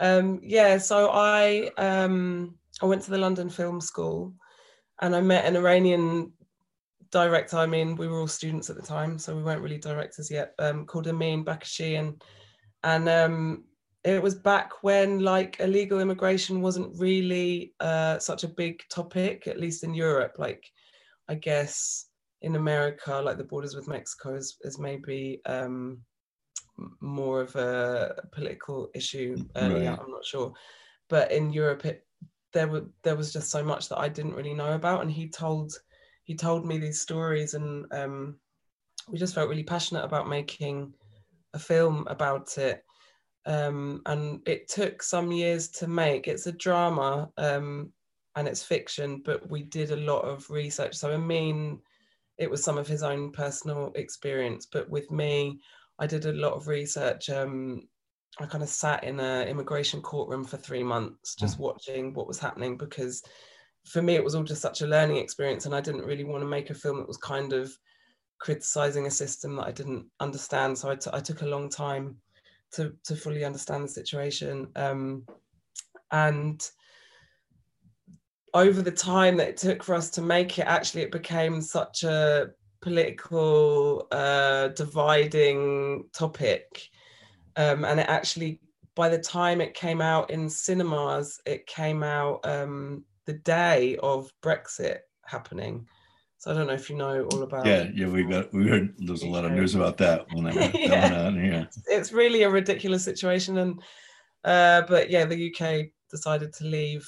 um 0.00 0.40
yeah 0.42 0.78
so 0.78 1.10
i 1.10 1.70
um 1.78 2.54
i 2.82 2.86
went 2.86 3.02
to 3.02 3.10
the 3.10 3.18
london 3.18 3.48
film 3.48 3.80
school 3.80 4.34
and 5.00 5.16
i 5.16 5.20
met 5.20 5.44
an 5.44 5.56
iranian 5.56 6.32
director. 7.10 7.56
I 7.56 7.66
mean 7.66 7.96
we 7.96 8.08
were 8.08 8.20
all 8.20 8.28
students 8.28 8.68
at 8.68 8.76
the 8.76 8.82
time 8.82 9.18
so 9.18 9.36
we 9.36 9.42
weren't 9.42 9.62
really 9.62 9.78
directors 9.78 10.30
yet 10.30 10.54
um 10.58 10.84
called 10.86 11.06
amin 11.06 11.44
bakashi 11.44 11.98
and 11.98 12.22
and 12.82 13.08
um 13.08 13.64
it 14.04 14.22
was 14.22 14.34
back 14.34 14.82
when 14.82 15.20
like 15.20 15.58
illegal 15.60 16.00
immigration 16.00 16.60
wasn't 16.60 16.98
really 16.98 17.74
uh 17.80 18.18
such 18.18 18.44
a 18.44 18.48
big 18.48 18.82
topic 18.90 19.46
at 19.46 19.60
least 19.60 19.84
in 19.84 19.94
europe. 19.94 20.34
Like 20.38 20.64
i 21.28 21.34
guess 21.34 22.06
in 22.42 22.54
america 22.56 23.20
like 23.24 23.38
the 23.38 23.44
borders 23.44 23.74
with 23.74 23.88
mexico 23.88 24.34
is, 24.34 24.58
is 24.62 24.78
maybe 24.78 25.40
um 25.46 25.98
more 27.00 27.40
of 27.40 27.54
a 27.56 28.22
political 28.32 28.90
issue 28.94 29.36
earlier. 29.56 29.90
Right. 29.90 29.98
I'm 29.98 30.10
not 30.10 30.24
sure, 30.24 30.52
but 31.08 31.30
in 31.32 31.52
Europe, 31.52 31.84
it 31.84 32.06
there 32.52 32.68
were 32.68 32.86
there 33.02 33.16
was 33.16 33.32
just 33.32 33.50
so 33.50 33.62
much 33.62 33.88
that 33.88 33.98
I 33.98 34.08
didn't 34.08 34.34
really 34.34 34.54
know 34.54 34.72
about, 34.74 35.02
and 35.02 35.10
he 35.10 35.28
told 35.28 35.72
he 36.24 36.34
told 36.34 36.66
me 36.66 36.78
these 36.78 37.00
stories, 37.00 37.54
and 37.54 37.86
um, 37.92 38.36
we 39.08 39.18
just 39.18 39.34
felt 39.34 39.48
really 39.48 39.62
passionate 39.62 40.04
about 40.04 40.28
making 40.28 40.92
a 41.54 41.58
film 41.58 42.06
about 42.08 42.58
it. 42.58 42.82
Um, 43.46 44.02
and 44.06 44.40
it 44.46 44.68
took 44.68 45.02
some 45.02 45.30
years 45.30 45.68
to 45.68 45.86
make. 45.86 46.26
It's 46.26 46.46
a 46.46 46.52
drama 46.52 47.30
um, 47.36 47.92
and 48.34 48.48
it's 48.48 48.62
fiction, 48.62 49.22
but 49.24 49.48
we 49.48 49.62
did 49.62 49.92
a 49.92 49.96
lot 49.96 50.22
of 50.22 50.50
research. 50.50 50.96
So 50.96 51.12
I 51.12 51.16
mean, 51.16 51.80
it 52.38 52.50
was 52.50 52.64
some 52.64 52.76
of 52.76 52.88
his 52.88 53.02
own 53.02 53.30
personal 53.30 53.92
experience, 53.94 54.66
but 54.70 54.90
with 54.90 55.10
me, 55.10 55.60
I 55.98 56.06
did 56.06 56.26
a 56.26 56.32
lot 56.32 56.52
of 56.54 56.68
research. 56.68 57.30
Um, 57.30 57.88
I 58.38 58.46
kind 58.46 58.62
of 58.62 58.68
sat 58.68 59.04
in 59.04 59.18
an 59.18 59.48
immigration 59.48 60.02
courtroom 60.02 60.44
for 60.44 60.58
three 60.58 60.82
months, 60.82 61.34
just 61.34 61.58
watching 61.58 62.12
what 62.12 62.28
was 62.28 62.38
happening 62.38 62.76
because 62.76 63.22
for 63.84 64.02
me 64.02 64.14
it 64.14 64.24
was 64.24 64.34
all 64.34 64.42
just 64.42 64.60
such 64.60 64.82
a 64.82 64.86
learning 64.86 65.16
experience, 65.16 65.64
and 65.64 65.74
I 65.74 65.80
didn't 65.80 66.04
really 66.04 66.24
want 66.24 66.42
to 66.42 66.48
make 66.48 66.70
a 66.70 66.74
film 66.74 66.98
that 66.98 67.08
was 67.08 67.16
kind 67.16 67.52
of 67.52 67.72
criticizing 68.38 69.06
a 69.06 69.10
system 69.10 69.56
that 69.56 69.66
I 69.66 69.72
didn't 69.72 70.06
understand. 70.20 70.76
So 70.76 70.90
I, 70.90 70.96
t- 70.96 71.10
I 71.12 71.20
took 71.20 71.42
a 71.42 71.46
long 71.46 71.70
time 71.70 72.16
to 72.72 72.94
to 73.04 73.16
fully 73.16 73.44
understand 73.44 73.84
the 73.84 73.88
situation, 73.88 74.68
um, 74.76 75.24
and 76.10 76.68
over 78.52 78.82
the 78.82 78.90
time 78.90 79.36
that 79.36 79.48
it 79.48 79.56
took 79.56 79.82
for 79.82 79.94
us 79.94 80.10
to 80.10 80.22
make 80.22 80.58
it, 80.58 80.66
actually 80.66 81.02
it 81.02 81.12
became 81.12 81.60
such 81.60 82.04
a 82.04 82.50
political 82.86 84.06
uh, 84.12 84.68
dividing 84.68 86.04
topic 86.12 86.88
um, 87.56 87.84
and 87.84 87.98
it 87.98 88.06
actually 88.08 88.60
by 88.94 89.08
the 89.08 89.18
time 89.18 89.60
it 89.60 89.74
came 89.74 90.00
out 90.00 90.30
in 90.30 90.48
cinemas 90.48 91.40
it 91.46 91.66
came 91.66 92.04
out 92.04 92.38
um, 92.46 93.04
the 93.24 93.32
day 93.32 93.96
of 94.04 94.30
brexit 94.40 94.98
happening 95.24 95.84
so 96.38 96.52
i 96.52 96.54
don't 96.54 96.68
know 96.68 96.74
if 96.74 96.88
you 96.88 96.94
know 96.94 97.24
all 97.24 97.42
about 97.42 97.66
Yeah, 97.66 97.88
yeah, 97.92 98.06
we 98.06 98.22
got 98.22 98.52
we 98.54 98.68
heard 98.68 98.94
there's 98.98 99.24
a 99.24 99.28
lot 99.28 99.44
of 99.44 99.50
news 99.50 99.74
about 99.74 99.96
that 99.96 100.30
when 100.30 100.44
that 100.44 100.54
Yeah. 100.74 101.08
went 101.08 101.14
on. 101.14 101.44
Yeah, 101.44 101.66
it's 101.88 102.12
really 102.12 102.44
a 102.44 102.50
ridiculous 102.50 103.02
situation 103.02 103.58
and 103.58 103.82
uh, 104.44 104.82
but 104.82 105.10
yeah 105.10 105.24
the 105.24 105.50
uk 105.50 105.86
decided 106.08 106.52
to 106.52 106.64
leave 106.64 107.04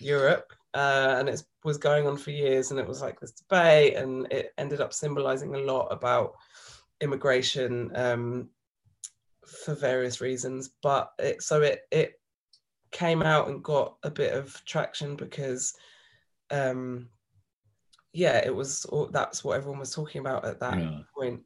europe 0.00 0.50
uh, 0.72 1.16
and 1.18 1.28
it 1.28 1.42
was 1.64 1.78
going 1.78 2.06
on 2.06 2.16
for 2.16 2.30
years 2.30 2.70
and 2.70 2.80
it 2.80 2.86
was 2.86 3.02
like 3.02 3.20
this 3.20 3.32
debate 3.32 3.96
and 3.96 4.26
it 4.32 4.52
ended 4.58 4.80
up 4.80 4.92
symbolizing 4.92 5.54
a 5.54 5.58
lot 5.58 5.86
about 5.90 6.34
immigration 7.00 7.90
um, 7.94 8.48
for 9.46 9.74
various 9.74 10.20
reasons 10.20 10.70
but 10.82 11.10
it 11.18 11.42
so 11.42 11.60
it 11.60 11.82
it 11.90 12.20
came 12.92 13.22
out 13.22 13.48
and 13.48 13.62
got 13.62 13.96
a 14.02 14.10
bit 14.10 14.32
of 14.32 14.62
traction 14.64 15.16
because 15.16 15.74
um 16.50 17.08
yeah 18.12 18.38
it 18.44 18.54
was 18.54 18.86
that's 19.12 19.44
what 19.44 19.56
everyone 19.56 19.78
was 19.78 19.94
talking 19.94 20.20
about 20.20 20.44
at 20.44 20.60
that 20.60 20.78
yeah. 20.78 20.98
point 21.16 21.40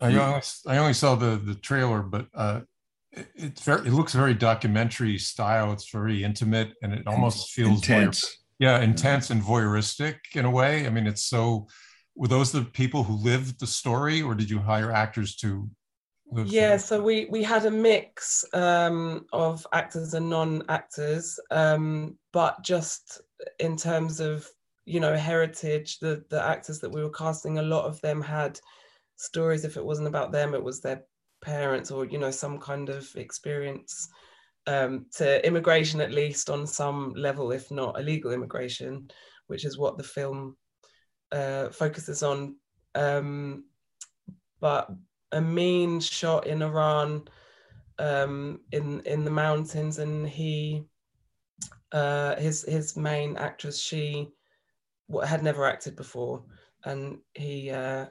I 0.00 0.16
only, 0.16 0.42
I 0.66 0.76
only 0.78 0.92
saw 0.94 1.14
the 1.14 1.36
the 1.36 1.54
trailer, 1.54 2.02
but 2.02 2.26
uh, 2.34 2.62
it, 3.12 3.28
it's 3.34 3.62
very 3.62 3.86
it 3.86 3.92
looks 3.92 4.12
very 4.12 4.34
documentary 4.34 5.16
style. 5.18 5.72
It's 5.72 5.90
very 5.90 6.24
intimate, 6.24 6.72
and 6.82 6.92
it 6.92 7.06
almost 7.06 7.52
feels 7.52 7.80
voyeur- 7.80 8.02
intense. 8.02 8.38
Yeah, 8.60 8.80
intense 8.80 9.30
and 9.30 9.42
voyeuristic 9.42 10.18
in 10.34 10.44
a 10.44 10.50
way. 10.50 10.86
I 10.86 10.90
mean, 10.90 11.06
it's 11.06 11.24
so. 11.24 11.66
Were 12.14 12.28
those 12.28 12.52
the 12.52 12.62
people 12.62 13.02
who 13.02 13.14
lived 13.14 13.58
the 13.58 13.66
story, 13.66 14.20
or 14.20 14.34
did 14.34 14.50
you 14.50 14.58
hire 14.58 14.92
actors 14.92 15.34
to 15.36 15.68
live? 16.30 16.46
yeah 16.46 16.76
so 16.76 17.02
we 17.02 17.26
we 17.30 17.42
had 17.42 17.64
a 17.64 17.70
mix 17.70 18.44
um, 18.52 19.26
of 19.32 19.66
actors 19.72 20.14
and 20.14 20.30
non-actors 20.30 21.40
um, 21.50 22.16
but 22.32 22.62
just 22.62 23.20
in 23.58 23.76
terms 23.76 24.20
of 24.20 24.48
you 24.84 25.00
know 25.00 25.16
heritage 25.16 25.98
the 25.98 26.22
the 26.30 26.40
actors 26.40 26.78
that 26.78 26.90
we 26.90 27.02
were 27.02 27.10
casting 27.10 27.58
a 27.58 27.62
lot 27.62 27.84
of 27.84 28.00
them 28.00 28.22
had 28.22 28.60
stories 29.16 29.64
if 29.64 29.76
it 29.76 29.84
wasn't 29.84 30.06
about 30.06 30.30
them 30.30 30.54
it 30.54 30.62
was 30.62 30.80
their 30.80 31.02
parents 31.42 31.90
or 31.90 32.04
you 32.04 32.18
know 32.18 32.30
some 32.30 32.58
kind 32.58 32.90
of 32.90 33.10
experience 33.16 34.08
um, 34.66 35.06
to 35.16 35.44
immigration 35.46 36.00
at 36.00 36.12
least 36.12 36.50
on 36.50 36.66
some 36.66 37.12
level 37.14 37.52
if 37.52 37.70
not 37.70 37.98
illegal 37.98 38.32
immigration 38.32 39.08
which 39.50 39.64
is 39.64 39.76
what 39.76 39.98
the 39.98 40.04
film 40.04 40.56
uh, 41.32 41.68
focuses 41.70 42.22
on. 42.22 42.54
Um, 42.94 43.64
but 44.60 44.88
Amin 45.32 46.00
shot 46.00 46.46
in 46.46 46.62
Iran 46.62 47.24
um, 47.98 48.60
in 48.72 49.00
in 49.00 49.24
the 49.24 49.30
mountains 49.30 49.98
and 49.98 50.28
he 50.28 50.84
uh, 51.92 52.36
his 52.36 52.62
his 52.62 52.96
main 52.96 53.36
actress 53.36 53.80
she 53.80 54.28
had 55.26 55.42
never 55.42 55.64
acted 55.64 55.96
before 55.96 56.44
and 56.84 57.18
he 57.34 57.70
uh, 57.70 58.06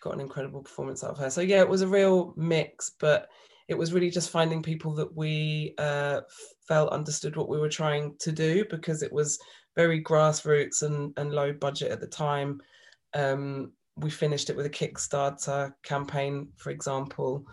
got 0.00 0.14
an 0.14 0.20
incredible 0.20 0.62
performance 0.62 1.04
out 1.04 1.10
of 1.10 1.18
her. 1.18 1.30
So 1.30 1.42
yeah 1.42 1.60
it 1.60 1.68
was 1.68 1.82
a 1.82 1.88
real 1.88 2.32
mix 2.36 2.92
but 2.98 3.28
it 3.68 3.78
was 3.78 3.92
really 3.92 4.10
just 4.10 4.30
finding 4.30 4.62
people 4.62 4.94
that 4.94 5.16
we 5.16 5.74
uh, 5.78 6.20
felt 6.66 6.92
understood 6.92 7.36
what 7.36 7.48
we 7.48 7.58
were 7.58 7.68
trying 7.68 8.14
to 8.20 8.32
do 8.32 8.64
because 8.70 9.02
it 9.02 9.12
was 9.12 9.38
very 9.76 10.02
grassroots 10.02 10.82
and, 10.82 11.12
and 11.16 11.32
low 11.32 11.52
budget 11.52 11.90
at 11.90 12.00
the 12.00 12.06
time. 12.06 12.60
Um, 13.14 13.72
we 13.96 14.10
finished 14.10 14.50
it 14.50 14.56
with 14.56 14.66
a 14.66 14.70
kickstarter 14.70 15.72
campaign 15.82 16.48
for 16.56 16.70
example. 16.70 17.44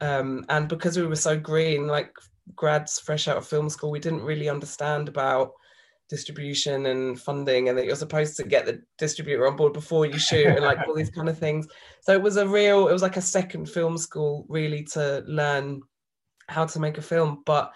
Um, 0.00 0.44
and 0.48 0.68
because 0.68 0.96
we 0.96 1.06
were 1.06 1.16
so 1.16 1.38
green 1.38 1.86
like 1.86 2.12
grads 2.56 2.98
fresh 2.98 3.28
out 3.28 3.36
of 3.36 3.46
film 3.46 3.68
school, 3.68 3.90
we 3.90 4.00
didn't 4.00 4.22
really 4.22 4.48
understand 4.48 5.08
about 5.08 5.52
distribution 6.12 6.84
and 6.84 7.18
funding 7.18 7.70
and 7.70 7.78
that 7.78 7.86
you're 7.86 7.96
supposed 7.96 8.36
to 8.36 8.42
get 8.42 8.66
the 8.66 8.82
distributor 8.98 9.46
on 9.46 9.56
board 9.56 9.72
before 9.72 10.04
you 10.04 10.18
shoot 10.18 10.46
and 10.46 10.60
like 10.60 10.86
all 10.86 10.94
these 10.94 11.08
kind 11.08 11.30
of 11.30 11.38
things. 11.38 11.66
So 12.02 12.12
it 12.12 12.20
was 12.20 12.36
a 12.36 12.46
real, 12.46 12.88
it 12.88 12.92
was 12.92 13.00
like 13.00 13.16
a 13.16 13.22
second 13.22 13.64
film 13.66 13.96
school 13.96 14.44
really 14.50 14.84
to 14.92 15.24
learn 15.26 15.80
how 16.48 16.66
to 16.66 16.78
make 16.78 16.98
a 16.98 17.02
film. 17.02 17.42
But 17.46 17.72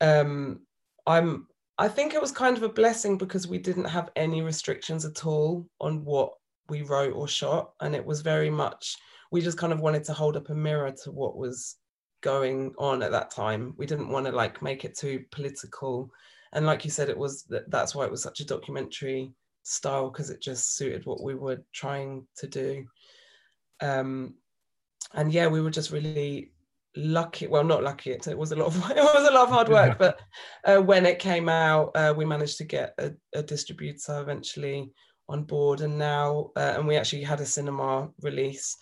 um 0.00 0.62
I'm 1.06 1.46
I 1.78 1.86
think 1.86 2.12
it 2.12 2.20
was 2.20 2.32
kind 2.32 2.56
of 2.56 2.64
a 2.64 2.68
blessing 2.80 3.16
because 3.18 3.46
we 3.46 3.58
didn't 3.58 3.84
have 3.96 4.10
any 4.16 4.42
restrictions 4.42 5.04
at 5.04 5.24
all 5.24 5.64
on 5.80 6.04
what 6.04 6.32
we 6.68 6.82
wrote 6.82 7.14
or 7.14 7.28
shot. 7.28 7.72
And 7.80 7.94
it 7.94 8.04
was 8.04 8.20
very 8.20 8.50
much 8.50 8.96
we 9.30 9.40
just 9.40 9.58
kind 9.58 9.72
of 9.72 9.80
wanted 9.80 10.02
to 10.04 10.12
hold 10.12 10.36
up 10.36 10.50
a 10.50 10.54
mirror 10.54 10.92
to 11.04 11.12
what 11.12 11.36
was 11.36 11.76
going 12.20 12.74
on 12.78 13.00
at 13.00 13.12
that 13.12 13.30
time. 13.30 13.74
We 13.76 13.86
didn't 13.86 14.08
want 14.08 14.26
to 14.26 14.32
like 14.32 14.60
make 14.60 14.84
it 14.84 14.98
too 14.98 15.24
political. 15.30 16.10
And 16.54 16.66
like 16.66 16.84
you 16.84 16.90
said, 16.90 17.08
it 17.08 17.18
was 17.18 17.42
that 17.44 17.70
that's 17.70 17.94
why 17.94 18.04
it 18.04 18.10
was 18.10 18.22
such 18.22 18.40
a 18.40 18.46
documentary 18.46 19.32
style 19.62 20.10
because 20.10 20.30
it 20.30 20.40
just 20.40 20.76
suited 20.76 21.06
what 21.06 21.22
we 21.22 21.34
were 21.34 21.62
trying 21.72 22.26
to 22.36 22.46
do. 22.46 22.86
Um, 23.80 24.34
and 25.12 25.32
yeah, 25.32 25.48
we 25.48 25.60
were 25.60 25.70
just 25.70 25.90
really 25.90 26.52
lucky. 26.96 27.46
Well, 27.46 27.64
not 27.64 27.82
lucky. 27.82 28.12
It, 28.12 28.38
was 28.38 28.52
a 28.52 28.56
lot 28.56 28.66
of 28.66 28.76
it 28.90 28.96
was 28.96 29.28
a 29.28 29.32
lot 29.32 29.44
of 29.44 29.50
hard 29.50 29.68
work. 29.68 29.98
but 29.98 30.20
uh, 30.64 30.78
when 30.78 31.06
it 31.06 31.18
came 31.18 31.48
out, 31.48 31.90
uh, 31.94 32.14
we 32.16 32.24
managed 32.24 32.58
to 32.58 32.64
get 32.64 32.94
a, 32.98 33.12
a, 33.34 33.42
distributor 33.42 34.20
eventually 34.20 34.92
on 35.28 35.44
board, 35.44 35.80
and 35.80 35.98
now 35.98 36.50
uh, 36.56 36.74
and 36.76 36.86
we 36.86 36.96
actually 36.96 37.22
had 37.22 37.40
a 37.40 37.46
cinema 37.46 38.08
release 38.22 38.76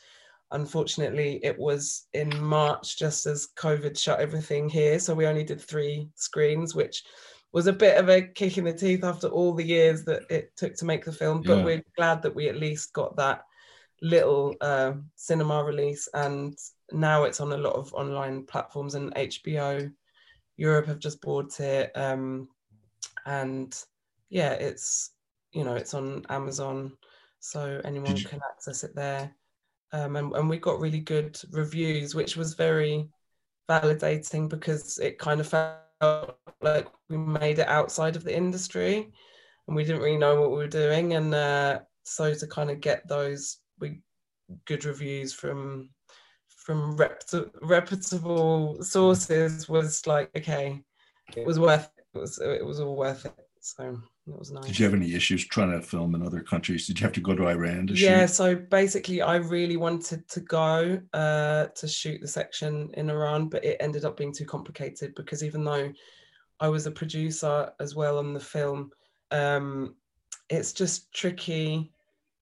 Unfortunately, 0.52 1.41
it 1.43 1.59
was 1.59 2.09
in 2.12 2.43
March, 2.43 2.99
just 2.99 3.25
as 3.25 3.49
COVID 3.57 3.99
shut 3.99 4.21
everything 4.21 4.69
here. 4.69 4.99
So 4.99 5.14
we 5.14 5.26
only 5.26 5.45
did 5.45 5.61
three 5.61 6.11
screens, 6.14 6.75
which 6.75 7.02
was 7.52 7.66
a 7.66 7.73
bit 7.73 7.99
of 7.99 8.09
a 8.09 8.23
kick 8.23 8.59
in 8.59 8.64
the 8.64 8.73
teeth 8.73 9.04
after 9.04 9.28
all 9.28 9.52
the 9.54 9.64
years 9.64 10.04
that 10.04 10.23
it 10.30 10.56
took 10.56 10.75
to 10.76 10.85
make 10.85 11.04
the 11.04 11.12
film. 11.12 11.42
But 11.42 11.59
yeah. 11.59 11.64
we're 11.64 11.85
glad 11.97 12.23
that 12.23 12.35
we 12.35 12.49
at 12.49 12.56
least 12.56 12.92
got 12.92 13.16
that 13.16 13.45
little 14.00 14.54
uh, 14.60 14.95
cinema 15.17 15.62
release. 15.62 16.08
And 16.15 16.56
now 16.91 17.25
it's 17.25 17.41
on 17.41 17.52
a 17.52 17.56
lot 17.56 17.75
of 17.75 17.93
online 17.95 18.45
platforms, 18.45 18.95
and 18.95 19.15
HBO 19.15 19.93
Europe 20.56 20.86
have 20.86 20.99
just 20.99 21.21
bought 21.21 21.60
it. 21.60 21.93
Um, 21.95 22.49
and 23.26 23.78
yeah, 24.30 24.52
it's 24.52 25.10
you 25.52 25.65
know 25.65 25.75
it's 25.75 25.95
on 25.95 26.25
Amazon, 26.30 26.97
so 27.41 27.80
anyone 27.84 28.17
you, 28.17 28.25
can 28.25 28.41
access 28.50 28.82
it 28.84 28.95
there 28.95 29.34
um, 29.93 30.17
and, 30.17 30.34
and 30.34 30.49
we 30.49 30.58
got 30.58 30.80
really 30.80 31.00
good 31.00 31.38
reviews, 31.50 32.15
which 32.15 32.36
was 32.36 32.54
very 32.54 33.08
validating 33.69 34.49
because 34.49 34.99
it 34.99 35.19
kind 35.19 35.41
of 35.41 35.49
felt 35.49 35.76
like 36.60 36.88
we 37.08 37.17
made 37.17 37.58
it 37.58 37.69
outside 37.69 38.17
of 38.17 38.25
the 38.25 38.36
industry 38.36 39.12
and 39.67 39.76
we 39.76 39.84
didn't 39.84 40.02
really 40.02 40.19
know 40.19 40.41
what 40.41 40.50
we 40.50 40.56
were 40.56 40.67
doing. 40.67 41.15
And 41.15 41.34
uh, 41.34 41.80
so 42.02 42.34
to 42.34 42.47
kind 42.47 42.71
of 42.71 42.80
get 42.80 43.06
those 43.08 43.58
we, 43.78 44.00
good 44.67 44.84
reviews 44.84 45.32
from 45.32 45.91
from 46.49 46.97
reputable 47.62 48.80
sources 48.82 49.69
was 49.69 50.06
like 50.06 50.30
okay, 50.36 50.80
it 51.36 51.47
was 51.47 51.58
worth 51.58 51.91
it. 51.97 52.04
it 52.15 52.19
was 52.19 52.38
it 52.38 52.65
was 52.65 52.80
all 52.80 52.97
worth 52.97 53.25
it. 53.25 53.34
So 53.60 54.00
it 54.26 54.39
was 54.39 54.52
nice. 54.52 54.67
Did 54.67 54.78
you 54.78 54.85
have 54.85 54.95
any 54.95 55.15
issues 55.15 55.45
trying 55.47 55.73
to 55.73 55.82
film 55.85 56.15
in 56.15 56.25
other 56.25 56.41
countries? 56.41 56.87
Did 56.87 57.00
you 57.00 57.04
have 57.04 57.13
to 57.15 57.21
go 57.21 57.35
to 57.35 57.49
Iran 57.49 57.89
to 57.89 57.95
yeah, 57.95 58.23
shoot? 58.23 58.30
so 58.30 58.54
basically, 58.54 59.21
I 59.21 59.37
really 59.37 59.76
wanted 59.76 60.28
to 60.28 60.41
go 60.41 61.00
uh, 61.13 61.67
to 61.67 61.89
shoot 61.89 62.21
the 62.21 62.28
section 62.28 62.91
in 62.95 63.11
Iran, 63.11 63.49
but 63.49 63.65
it 63.65 63.78
ended 63.80 64.04
up 64.04 64.17
being 64.17 64.32
too 64.32 64.47
complicated 64.47 65.15
because 65.17 65.43
even 65.43 65.65
though 65.65 65.93
I 66.61 66.69
was 66.69 66.87
a 66.87 66.93
producer 66.93 67.73
as 67.80 67.97
well 67.97 68.19
on 68.19 68.32
the 68.32 68.41
film, 68.41 68.93
um, 69.32 69.97
it's 70.49 70.73
just 70.73 71.13
tricky 71.13 71.93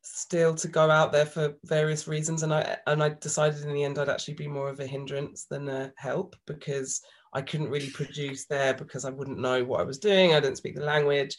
still 0.02 0.54
to 0.54 0.68
go 0.68 0.90
out 0.90 1.12
there 1.12 1.26
for 1.26 1.54
various 1.64 2.08
reasons 2.08 2.42
and 2.42 2.54
I 2.54 2.76
and 2.86 3.02
I 3.02 3.10
decided 3.10 3.62
in 3.62 3.72
the 3.72 3.84
end 3.84 3.98
I'd 3.98 4.08
actually 4.08 4.34
be 4.34 4.48
more 4.48 4.70
of 4.70 4.80
a 4.80 4.86
hindrance 4.86 5.44
than 5.44 5.68
a 5.68 5.92
help 5.96 6.36
because 6.46 7.02
I 7.34 7.42
couldn't 7.42 7.68
really 7.68 7.90
produce 7.90 8.46
there 8.46 8.72
because 8.72 9.04
I 9.04 9.10
wouldn't 9.10 9.38
know 9.38 9.62
what 9.62 9.80
I 9.80 9.84
was 9.84 9.98
doing 9.98 10.34
I 10.34 10.40
didn't 10.40 10.56
speak 10.56 10.74
the 10.74 10.84
language 10.84 11.36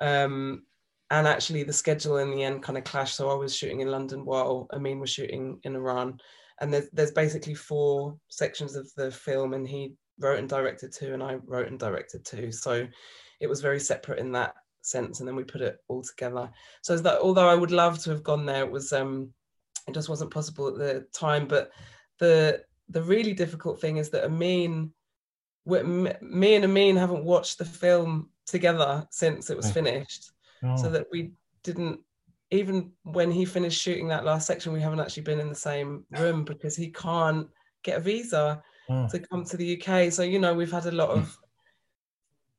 um, 0.00 0.62
and 1.10 1.26
actually, 1.26 1.62
the 1.62 1.72
schedule 1.72 2.18
in 2.18 2.30
the 2.30 2.44
end 2.44 2.62
kind 2.62 2.76
of 2.76 2.84
clashed. 2.84 3.16
So 3.16 3.30
I 3.30 3.34
was 3.34 3.56
shooting 3.56 3.80
in 3.80 3.90
London 3.90 4.24
while 4.24 4.66
Amin 4.72 5.00
was 5.00 5.10
shooting 5.10 5.58
in 5.62 5.74
Iran. 5.74 6.18
And 6.60 6.72
there's, 6.72 6.90
there's 6.92 7.12
basically 7.12 7.54
four 7.54 8.16
sections 8.28 8.76
of 8.76 8.92
the 8.96 9.10
film, 9.10 9.54
and 9.54 9.66
he 9.66 9.94
wrote 10.18 10.38
and 10.38 10.48
directed 10.48 10.92
two, 10.92 11.14
and 11.14 11.22
I 11.22 11.36
wrote 11.46 11.68
and 11.68 11.78
directed 11.78 12.24
two. 12.24 12.52
So 12.52 12.86
it 13.40 13.46
was 13.46 13.60
very 13.60 13.80
separate 13.80 14.18
in 14.18 14.32
that 14.32 14.54
sense. 14.82 15.20
And 15.20 15.28
then 15.28 15.36
we 15.36 15.44
put 15.44 15.60
it 15.60 15.78
all 15.88 16.02
together. 16.02 16.50
So 16.82 16.96
that 16.98 17.20
although 17.20 17.48
I 17.48 17.54
would 17.54 17.70
love 17.70 17.98
to 18.00 18.10
have 18.10 18.22
gone 18.22 18.44
there, 18.44 18.64
it 18.64 18.70
was 18.70 18.92
um, 18.92 19.32
it 19.86 19.94
just 19.94 20.08
wasn't 20.08 20.32
possible 20.32 20.68
at 20.68 20.76
the 20.76 21.06
time. 21.14 21.46
But 21.46 21.70
the 22.18 22.62
the 22.90 23.02
really 23.02 23.32
difficult 23.32 23.80
thing 23.80 23.96
is 23.96 24.10
that 24.10 24.24
Amin, 24.24 24.92
me 25.66 26.54
and 26.54 26.64
Amin 26.64 26.96
haven't 26.96 27.24
watched 27.24 27.58
the 27.58 27.64
film 27.64 28.30
together 28.50 29.06
since 29.10 29.50
it 29.50 29.56
was 29.56 29.70
finished. 29.70 30.32
Oh. 30.62 30.76
So 30.76 30.90
that 30.90 31.06
we 31.12 31.32
didn't 31.62 32.00
even 32.50 32.90
when 33.04 33.30
he 33.30 33.44
finished 33.44 33.80
shooting 33.80 34.08
that 34.08 34.24
last 34.24 34.46
section, 34.46 34.72
we 34.72 34.80
haven't 34.80 35.00
actually 35.00 35.22
been 35.22 35.40
in 35.40 35.48
the 35.48 35.54
same 35.54 36.04
room 36.10 36.44
because 36.44 36.74
he 36.74 36.88
can't 36.90 37.46
get 37.82 37.98
a 37.98 38.00
visa 38.00 38.62
oh. 38.88 39.06
to 39.08 39.18
come 39.18 39.44
to 39.44 39.56
the 39.56 39.80
UK. 39.80 40.12
So 40.12 40.22
you 40.22 40.38
know, 40.38 40.54
we've 40.54 40.72
had 40.72 40.86
a 40.86 40.92
lot 40.92 41.10
of 41.10 41.36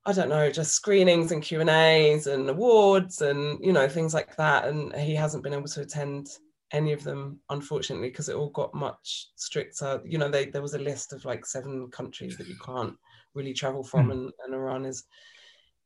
I 0.06 0.12
don't 0.12 0.30
know, 0.30 0.50
just 0.50 0.72
screenings 0.72 1.30
and 1.30 1.42
Q 1.42 1.60
and 1.60 1.68
A's 1.68 2.26
and 2.26 2.48
awards 2.48 3.20
and 3.20 3.58
you 3.62 3.72
know 3.72 3.88
things 3.88 4.14
like 4.14 4.36
that. 4.36 4.66
And 4.66 4.94
he 4.94 5.14
hasn't 5.14 5.42
been 5.42 5.54
able 5.54 5.68
to 5.68 5.82
attend 5.82 6.28
any 6.72 6.92
of 6.92 7.02
them, 7.02 7.40
unfortunately, 7.50 8.08
because 8.08 8.28
it 8.28 8.36
all 8.36 8.50
got 8.50 8.74
much 8.74 9.28
stricter. 9.36 10.00
You 10.04 10.18
know, 10.18 10.28
they, 10.28 10.46
there 10.46 10.62
was 10.62 10.74
a 10.74 10.78
list 10.78 11.12
of 11.12 11.24
like 11.24 11.44
seven 11.44 11.88
countries 11.90 12.36
that 12.36 12.48
you 12.48 12.56
can't 12.64 12.94
really 13.34 13.52
travel 13.52 13.82
from, 13.82 14.08
mm. 14.08 14.12
and, 14.12 14.32
and 14.44 14.54
Iran 14.54 14.84
is 14.84 15.04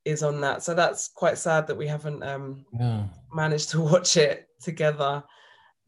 is 0.05 0.23
on 0.23 0.41
that. 0.43 0.63
So 0.63 0.75
that's 0.75 1.09
quite 1.09 1.39
sad 1.39 1.67
that 1.67 1.77
we 1.77 1.87
haven't 1.87 2.23
um, 2.23 2.65
yeah. 2.79 3.05
managed 3.33 3.71
to 3.71 3.81
watch 3.93 4.17
it 4.17 4.49
together. 4.63 5.23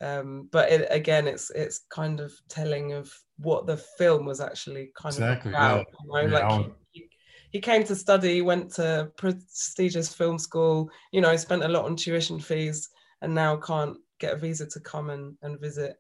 Um, 0.01 0.49
but 0.53 0.71
it, 0.71 0.89
again, 0.91 1.27
it's 1.27 1.51
it's 1.51 1.87
kind 1.91 2.21
of 2.21 2.33
telling 2.49 2.93
of 2.93 3.11
what 3.39 3.67
the 3.67 3.77
film 3.77 4.27
was 4.27 4.41
actually 4.41 4.91
kind 4.97 5.15
exactly, 5.15 5.51
of 5.51 5.55
about. 5.55 5.77
Yeah. 5.77 5.85
You 6.03 6.29
know, 6.29 6.39
yeah, 6.39 6.49
like 6.49 6.67
he, 6.91 7.09
he, 7.53 7.61
came 7.61 7.85
to 7.85 7.97
study, 7.97 8.43
went 8.43 8.73
to 8.75 9.11
prestigious 9.17 10.13
film 10.13 10.39
school, 10.39 10.91
you 11.13 11.21
know, 11.21 11.35
spent 11.37 11.65
a 11.65 11.69
lot 11.69 11.87
on 11.87 11.97
tuition 11.97 12.39
fees, 12.39 12.91
and 13.23 13.35
now 13.35 13.57
can't 13.57 13.97
get 14.19 14.35
a 14.35 14.37
visa 14.37 14.67
to 14.67 14.81
come 14.81 15.11
and, 15.11 15.37
and 15.43 15.61
visit. 15.61 15.97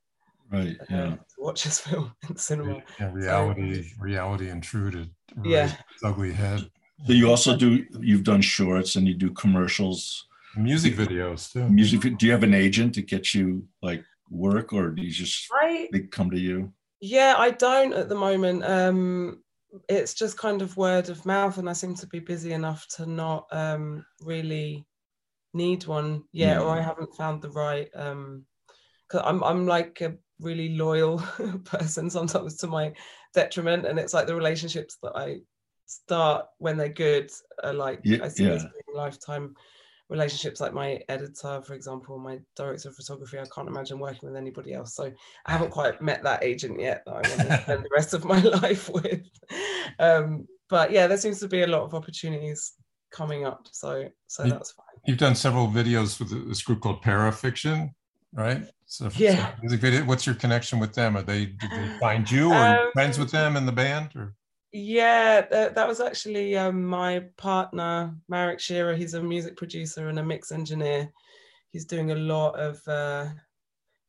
Right. 0.50 0.76
Uh, 0.80 0.84
yeah. 0.90 1.14
Watch 1.38 1.64
his 1.64 1.78
film 1.80 2.12
in 2.28 2.34
the 2.34 2.40
cinema. 2.40 2.82
Yeah, 3.00 3.12
reality, 3.12 3.82
so, 3.82 3.88
reality 3.98 4.50
intruded. 4.50 5.10
yeah. 5.42 5.72
ugly 6.04 6.32
head. 6.32 6.70
So 7.04 7.12
you 7.12 7.28
also 7.28 7.56
do 7.56 7.84
you've 8.00 8.24
done 8.24 8.40
shorts 8.40 8.96
and 8.96 9.06
you 9.06 9.14
do 9.14 9.30
commercials, 9.30 10.26
music 10.56 10.94
videos 10.96 11.52
too. 11.52 11.68
Music. 11.68 12.00
Do 12.18 12.26
you 12.26 12.32
have 12.32 12.42
an 12.42 12.54
agent 12.54 12.94
to 12.94 13.02
get 13.02 13.34
you 13.34 13.66
like 13.82 14.02
work, 14.30 14.72
or 14.72 14.90
do 14.90 15.02
you 15.02 15.10
just 15.10 15.46
I, 15.52 15.88
they 15.92 16.00
come 16.00 16.30
to 16.30 16.38
you? 16.38 16.72
Yeah, 17.00 17.34
I 17.36 17.50
don't 17.50 17.92
at 17.92 18.08
the 18.08 18.14
moment. 18.14 18.64
Um, 18.64 19.42
it's 19.88 20.14
just 20.14 20.38
kind 20.38 20.62
of 20.62 20.76
word 20.76 21.10
of 21.10 21.26
mouth, 21.26 21.58
and 21.58 21.68
I 21.68 21.74
seem 21.74 21.94
to 21.96 22.06
be 22.06 22.18
busy 22.20 22.52
enough 22.52 22.86
to 22.96 23.06
not 23.06 23.46
um, 23.52 24.04
really 24.22 24.86
need 25.52 25.86
one 25.86 26.24
yet, 26.32 26.60
or 26.60 26.70
I 26.70 26.80
haven't 26.80 27.14
found 27.14 27.42
the 27.42 27.50
right. 27.50 27.88
Um, 27.94 28.46
cause 29.08 29.22
I'm 29.24 29.44
I'm 29.44 29.66
like 29.66 30.00
a 30.00 30.14
really 30.40 30.76
loyal 30.76 31.18
person 31.64 32.08
sometimes 32.08 32.56
to 32.56 32.66
my 32.66 32.94
detriment, 33.34 33.86
and 33.86 33.98
it's 33.98 34.14
like 34.14 34.26
the 34.26 34.34
relationships 34.34 34.96
that 35.02 35.12
I 35.14 35.40
start 35.86 36.46
when 36.58 36.76
they're 36.76 36.88
good 36.88 37.30
are 37.64 37.72
like 37.72 38.00
Yeah, 38.04 38.18
I 38.22 38.28
see 38.28 38.44
yeah. 38.44 38.50
being 38.58 38.94
lifetime 38.94 39.54
relationships 40.08 40.60
like 40.60 40.72
my 40.72 41.00
editor 41.08 41.60
for 41.62 41.74
example 41.74 42.16
my 42.18 42.38
director 42.54 42.90
of 42.90 42.94
photography 42.94 43.40
i 43.40 43.44
can't 43.52 43.66
imagine 43.66 43.98
working 43.98 44.28
with 44.28 44.36
anybody 44.36 44.72
else 44.72 44.94
so 44.94 45.10
i 45.46 45.50
haven't 45.50 45.70
quite 45.70 46.00
met 46.00 46.22
that 46.22 46.44
agent 46.44 46.78
yet 46.78 47.02
that 47.06 47.12
i 47.16 47.28
want 47.28 47.40
to 47.40 47.58
spend 47.62 47.82
the 47.82 47.90
rest 47.92 48.14
of 48.14 48.24
my 48.24 48.38
life 48.62 48.88
with 48.88 49.22
um 49.98 50.46
but 50.68 50.92
yeah 50.92 51.08
there 51.08 51.16
seems 51.16 51.40
to 51.40 51.48
be 51.48 51.62
a 51.62 51.66
lot 51.66 51.82
of 51.82 51.92
opportunities 51.92 52.74
coming 53.10 53.44
up 53.44 53.66
so 53.72 54.08
so 54.28 54.44
You- 54.44 54.50
that's 54.52 54.70
fine 54.72 54.84
You've 55.06 55.18
done 55.18 55.34
several 55.36 55.66
videos 55.68 56.18
with 56.20 56.48
this 56.48 56.62
group 56.62 56.80
called 56.80 57.00
Parafiction, 57.00 57.90
right? 58.32 58.64
So, 58.86 59.08
so 59.08 59.18
Yeah. 59.20 59.54
music 59.62 59.80
video. 59.80 60.04
What's 60.04 60.26
your 60.26 60.34
connection 60.34 60.80
with 60.80 60.94
them? 60.94 61.16
Are 61.16 61.22
they 61.22 61.46
did 61.46 61.70
they 61.76 61.88
find 62.00 62.28
you, 62.28 62.50
or 62.50 62.56
Um, 62.62 62.90
friends 62.92 63.16
with 63.16 63.30
them 63.30 63.56
in 63.56 63.66
the 63.66 63.72
band? 63.72 64.16
Or 64.16 64.34
Yeah, 64.78 65.40
that, 65.40 65.74
that 65.74 65.88
was 65.88 66.00
actually 66.00 66.54
um, 66.54 66.84
my 66.84 67.20
partner, 67.38 68.14
Marek 68.28 68.60
Shearer. 68.60 68.94
He's 68.94 69.14
a 69.14 69.22
music 69.22 69.56
producer 69.56 70.10
and 70.10 70.18
a 70.18 70.22
mix 70.22 70.52
engineer. 70.52 71.10
He's 71.72 71.86
doing 71.86 72.10
a 72.10 72.14
lot 72.14 72.60
of 72.60 72.86
uh, 72.86 73.28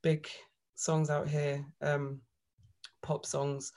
big 0.03 0.27
songs 0.75 1.09
out 1.09 1.29
here, 1.29 1.65
um, 1.81 2.19
pop 3.01 3.25
songs. 3.25 3.71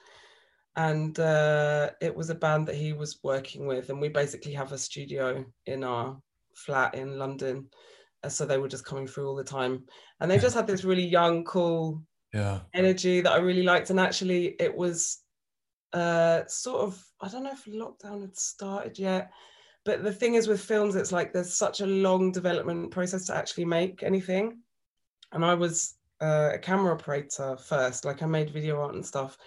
And 0.75 1.17
uh, 1.21 1.91
it 2.01 2.13
was 2.13 2.29
a 2.29 2.35
band 2.35 2.67
that 2.67 2.75
he 2.75 2.93
was 2.93 3.21
working 3.23 3.69
with. 3.69 3.91
And 3.91 4.01
we 4.01 4.09
basically 4.09 4.55
have 4.55 4.73
a 4.73 4.79
studio 4.79 5.45
in 5.67 5.85
our 5.85 6.21
flat 6.57 6.97
in 6.97 7.19
London. 7.19 7.69
Uh, 8.25 8.31
So 8.31 8.47
they 8.47 8.59
were 8.59 8.67
just 8.67 8.85
coming 8.85 9.07
through 9.07 9.29
all 9.29 9.37
the 9.37 9.45
time. 9.45 9.85
And 10.19 10.29
they 10.29 10.39
just 10.39 10.57
had 10.57 10.67
this 10.67 10.83
really 10.83 11.07
young, 11.07 11.45
cool 11.45 12.03
yeah, 12.35 12.63
energy 12.75 13.21
that 13.21 13.33
I 13.33 13.39
really 13.39 13.63
liked. 13.63 13.91
And 13.91 14.01
actually, 14.01 14.57
it 14.59 14.75
was 14.75 15.23
uh, 15.93 16.47
sort 16.47 16.83
of, 16.83 17.05
I 17.21 17.29
don't 17.29 17.45
know 17.45 17.53
if 17.53 17.65
lockdown 17.65 18.23
had 18.23 18.37
started 18.37 18.99
yet, 18.99 19.31
but 19.85 20.03
the 20.03 20.13
thing 20.13 20.35
is 20.35 20.47
with 20.47 20.61
films, 20.61 20.95
it's 20.95 21.13
like 21.13 21.33
there's 21.33 21.55
such 21.55 21.81
a 21.81 21.87
long 21.87 22.33
development 22.33 22.91
process 22.91 23.27
to 23.27 23.37
actually 23.37 23.65
make 23.65 24.03
anything. 24.03 24.59
And 25.33 25.45
I 25.45 25.55
was 25.55 25.95
uh, 26.21 26.51
a 26.55 26.59
camera 26.59 26.93
operator 26.93 27.57
first, 27.57 28.05
like 28.05 28.23
I 28.23 28.27
made 28.27 28.51
video 28.51 28.81
art 28.81 28.95
and 28.95 29.05
stuff, 29.05 29.39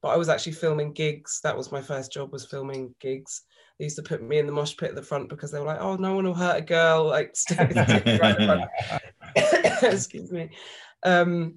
but 0.00 0.08
I 0.08 0.16
was 0.16 0.28
actually 0.28 0.52
filming 0.52 0.92
gigs. 0.92 1.40
That 1.42 1.56
was 1.56 1.72
my 1.72 1.82
first 1.82 2.12
job, 2.12 2.32
was 2.32 2.46
filming 2.46 2.94
gigs. 3.00 3.42
They 3.78 3.84
used 3.84 3.96
to 3.96 4.02
put 4.02 4.22
me 4.22 4.38
in 4.38 4.46
the 4.46 4.52
mosh 4.52 4.76
pit 4.76 4.90
at 4.90 4.94
the 4.94 5.02
front 5.02 5.28
because 5.28 5.50
they 5.50 5.58
were 5.58 5.66
like, 5.66 5.80
"Oh, 5.80 5.96
no 5.96 6.14
one 6.14 6.24
will 6.24 6.34
hurt 6.34 6.58
a 6.58 6.62
girl." 6.62 7.06
Like, 7.06 7.34
stick, 7.34 7.70
stick 7.70 8.20
right 8.20 8.38
at 8.38 8.38
the 8.38 8.70
front. 8.86 9.02
excuse 9.82 10.30
me 10.30 10.50
um 11.04 11.54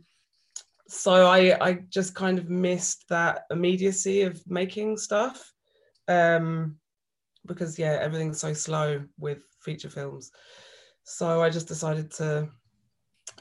so 0.88 1.26
i 1.28 1.58
i 1.65 1.74
just 1.89 2.13
kind 2.13 2.38
of 2.38 2.50
missed 2.50 3.06
that 3.10 3.43
immediacy 3.50 4.21
of 4.21 4.41
making 4.48 4.98
stuff 4.98 5.52
um 6.08 6.76
because 7.45 7.78
yeah 7.80 7.98
everything's 8.02 8.39
so 8.39 8.54
slow 8.54 9.04
with 9.19 9.39
feature 9.62 9.89
films. 9.89 10.32
So 11.04 11.41
i 11.41 11.50
just 11.50 11.67
decided 11.67 12.12
to 12.12 12.50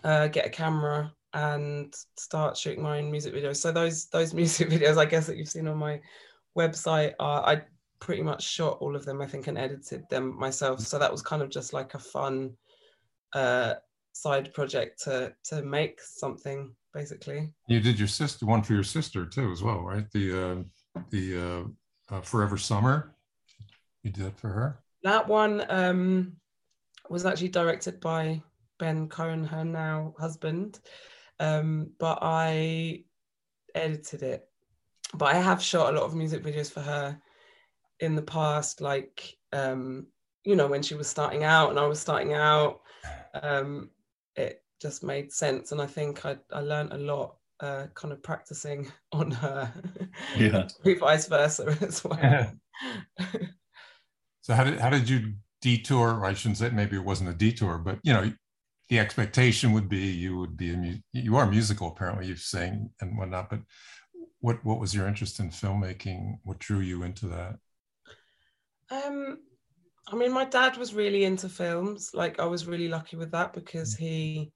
uh, 0.03 0.29
get 0.29 0.47
a 0.47 0.51
camera 0.51 1.13
and 1.33 1.95
start 2.17 2.57
shooting 2.57 2.83
my 2.83 2.99
own 2.99 3.11
music 3.11 3.35
videos. 3.35 3.57
So 3.57 3.73
those 3.73 4.07
those 4.07 4.35
music 4.41 4.69
videos 4.69 4.97
i 4.97 5.05
guess 5.05 5.27
that 5.27 5.37
you've 5.37 5.49
seen 5.49 5.69
on 5.69 5.77
my 5.77 6.01
website 6.57 7.15
are 7.19 7.47
i 7.47 7.63
pretty 8.01 8.23
much 8.23 8.43
shot 8.43 8.79
all 8.81 8.95
of 8.95 9.05
them 9.05 9.23
i 9.23 9.27
think 9.27 9.47
and 9.47 9.59
edited 9.59 10.09
them 10.11 10.39
myself. 10.39 10.81
So 10.81 10.99
that 10.99 11.13
was 11.13 11.23
kind 11.23 11.43
of 11.43 11.51
just 11.51 11.73
like 11.73 11.95
a 11.95 11.99
fun 11.99 12.53
uh 13.33 13.75
side 14.13 14.53
project 14.55 15.03
to 15.05 15.35
to 15.45 15.63
make 15.63 16.01
something 16.01 16.75
basically 16.95 17.53
you 17.69 17.81
did 17.81 17.99
your 17.99 18.09
sister 18.09 18.47
one 18.47 18.63
for 18.63 18.73
your 18.75 18.85
sister 18.85 19.27
too, 19.27 19.51
as 19.51 19.63
well, 19.63 19.81
right? 19.81 20.11
The 20.13 20.27
uh, 20.43 21.01
the 21.11 21.25
uh, 22.11 22.15
uh, 22.15 22.21
Forever 22.21 22.57
Summer. 22.57 23.15
You 24.03 24.11
did 24.13 24.25
that 24.27 24.39
for 24.39 24.49
her. 24.49 24.79
that 25.03 25.27
one 25.29 25.65
um 25.69 26.33
was 27.11 27.27
actually 27.27 27.49
directed 27.49 28.01
by 28.01 28.41
ben 28.79 29.09
cohen 29.09 29.45
her 29.45 29.65
now 29.65 30.15
husband 30.19 30.81
um 31.41 31.91
but 31.99 32.19
i 32.23 33.05
edited 33.75 34.23
it 34.23 34.49
but 35.15 35.35
i 35.35 35.39
have 35.39 35.63
shot 35.63 35.93
a 35.93 35.97
lot 35.97 36.05
of 36.07 36.15
music 36.15 36.43
videos 36.43 36.71
for 36.73 36.81
her 36.81 37.19
in 38.01 38.15
the 38.15 38.23
past 38.23 38.81
like 38.81 39.37
um 39.53 40.07
you 40.45 40.57
know 40.57 40.67
when 40.67 40.83
she 40.83 40.95
was 40.95 41.09
starting 41.09 41.45
out 41.45 41.71
and 41.71 41.79
i 41.79 41.87
was 41.87 42.01
starting 42.01 42.33
out 42.35 42.81
um 43.43 43.91
it 44.37 44.64
just 44.85 45.03
made 45.03 45.33
sense 45.33 45.73
and 45.73 45.81
i 45.81 45.87
think 45.87 46.25
i, 46.27 46.37
I 46.53 46.61
learned 46.61 46.93
a 46.93 46.99
lot 46.99 47.37
uh 47.61 47.87
kind 47.95 48.13
of 48.13 48.23
practicing 48.23 48.91
on 49.13 49.31
her 49.31 49.73
Yeah. 50.39 50.69
vice 51.01 51.27
versa 51.27 51.77
as 51.81 52.05
well 52.05 52.53
So 54.43 54.55
how 54.55 54.65
did 54.65 54.79
how 54.79 54.91
did 54.91 55.09
you 55.09 55.35
detour? 55.63 56.19
Or 56.21 56.25
I 56.27 56.35
shouldn't 56.35 56.59
say 56.59 56.71
maybe 56.71 56.97
it 56.97 57.05
wasn't 57.05 57.31
a 57.31 57.35
detour, 57.35 57.79
but 57.79 57.99
you 58.03 58.13
know, 58.13 58.31
the 58.91 58.99
expectation 58.99 59.73
would 59.73 59.89
be 59.89 59.99
you 59.99 60.37
would 60.39 60.57
be 60.57 60.75
a 60.75 60.77
mu- 60.77 60.99
you 61.13 61.37
are 61.37 61.51
musical 61.51 61.89
apparently 61.89 62.27
you 62.27 62.37
sing 62.37 62.91
and 63.01 63.17
whatnot. 63.17 63.49
But 63.51 63.61
what 64.41 64.63
what 64.65 64.79
was 64.79 64.95
your 64.95 65.09
interest 65.09 65.41
in 65.41 65.49
filmmaking? 65.51 66.41
What 66.45 66.59
drew 66.59 66.81
you 66.81 67.03
into 67.05 67.27
that? 67.29 67.57
Um, 68.91 69.39
I 70.09 70.17
mean, 70.17 70.33
my 70.33 70.45
dad 70.45 70.77
was 70.77 70.95
really 70.95 71.25
into 71.25 71.49
films. 71.49 72.11
Like, 72.13 72.39
I 72.39 72.45
was 72.45 72.67
really 72.67 72.89
lucky 72.89 73.17
with 73.17 73.31
that 73.33 73.55
because 73.55 73.95
he 73.95 74.53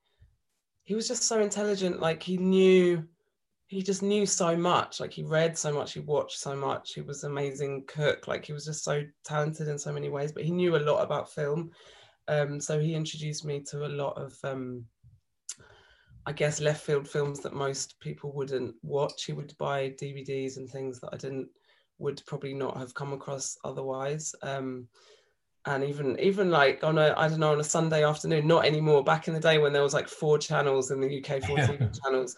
he 0.88 0.94
was 0.94 1.06
just 1.06 1.24
so 1.24 1.38
intelligent. 1.40 2.00
Like, 2.00 2.22
he 2.22 2.38
knew 2.38 3.06
he 3.66 3.82
just 3.82 4.02
knew 4.02 4.24
so 4.24 4.56
much. 4.56 5.00
Like, 5.00 5.12
he 5.12 5.22
read 5.22 5.58
so 5.58 5.70
much, 5.70 5.92
he 5.92 6.00
watched 6.00 6.38
so 6.38 6.56
much. 6.56 6.94
He 6.94 7.02
was 7.02 7.24
an 7.24 7.30
amazing 7.30 7.84
cook. 7.86 8.26
Like, 8.26 8.46
he 8.46 8.54
was 8.54 8.64
just 8.64 8.84
so 8.84 9.02
talented 9.22 9.68
in 9.68 9.78
so 9.78 9.92
many 9.92 10.08
ways. 10.08 10.32
But 10.32 10.44
he 10.44 10.50
knew 10.50 10.76
a 10.76 10.78
lot 10.78 11.04
about 11.04 11.30
film. 11.30 11.72
Um, 12.26 12.58
so 12.58 12.80
he 12.80 12.94
introduced 12.94 13.44
me 13.44 13.60
to 13.64 13.84
a 13.84 13.94
lot 14.02 14.16
of 14.16 14.34
um, 14.44 14.86
I 16.24 16.32
guess 16.32 16.58
left 16.58 16.86
field 16.86 17.06
films 17.06 17.40
that 17.40 17.52
most 17.52 18.00
people 18.00 18.32
wouldn't 18.32 18.74
watch. 18.82 19.26
He 19.26 19.34
would 19.34 19.52
buy 19.58 19.90
DVDs 19.90 20.56
and 20.56 20.70
things 20.70 21.00
that 21.00 21.10
I 21.12 21.18
didn't 21.18 21.48
would 21.98 22.22
probably 22.26 22.54
not 22.54 22.78
have 22.78 22.94
come 22.94 23.12
across 23.12 23.58
otherwise. 23.62 24.34
Um, 24.42 24.88
and 25.68 25.84
even 25.84 26.18
even 26.18 26.50
like 26.50 26.82
on 26.82 26.98
a 26.98 27.14
I 27.16 27.28
don't 27.28 27.40
know 27.40 27.52
on 27.52 27.60
a 27.60 27.64
Sunday 27.64 28.04
afternoon, 28.04 28.46
not 28.46 28.64
anymore. 28.64 29.04
Back 29.04 29.28
in 29.28 29.34
the 29.34 29.40
day 29.40 29.58
when 29.58 29.72
there 29.72 29.82
was 29.82 29.94
like 29.94 30.08
four 30.08 30.38
channels 30.38 30.90
in 30.90 31.00
the 31.00 31.08
UK, 31.14 31.40
four 31.40 31.58
Yeah. 31.58 31.66
TV 31.66 31.90
channels, 32.04 32.36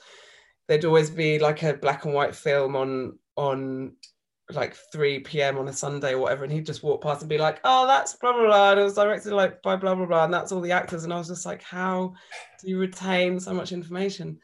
there'd 0.69 0.85
always 0.85 1.11
be 1.11 1.39
like 1.39 1.63
a 1.63 1.75
black 1.75 2.05
and 2.05 2.15
white 2.15 2.35
film 2.35 2.77
on 2.77 3.19
on 3.37 3.97
like 4.53 4.75
3 4.93 5.41
p.m. 5.43 5.59
on 5.59 5.69
a 5.69 5.73
Sunday 5.73 6.13
or 6.15 6.19
whatever, 6.19 6.45
and 6.45 6.53
he'd 6.53 6.67
just 6.67 6.83
walk 6.83 7.03
past 7.03 7.23
and 7.23 7.29
be 7.29 7.39
like, 7.39 7.61
"Oh, 7.65 7.87
that's 7.87 8.17
blah 8.17 8.33
blah 8.33 8.47
blah," 8.47 8.71
and 8.73 8.81
it 8.81 8.85
was 8.85 8.95
directed 8.95 9.33
like 9.33 9.63
by 9.63 9.77
blah 9.77 9.95
blah 9.95 10.07
blah, 10.07 10.25
and 10.25 10.35
that's 10.35 10.53
all 10.53 10.61
the 10.61 10.73
actors, 10.73 11.05
and 11.05 11.13
I 11.13 11.19
was 11.19 11.29
just 11.29 11.47
like, 11.47 11.63
"How 11.63 12.15
do 12.61 12.69
you 12.69 12.79
retain 12.79 13.39
so 13.41 13.55
much 13.55 13.73
information?" 13.73 14.41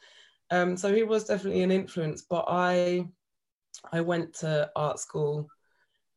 Um, 0.51 0.77
so 0.77 0.93
he 0.95 1.03
was 1.03 1.25
definitely 1.25 1.63
an 1.63 1.71
influence, 1.71 2.21
but 2.23 2.45
I 2.47 3.09
I 3.91 4.01
went 4.01 4.33
to 4.35 4.71
art 4.75 4.99
school 4.99 5.47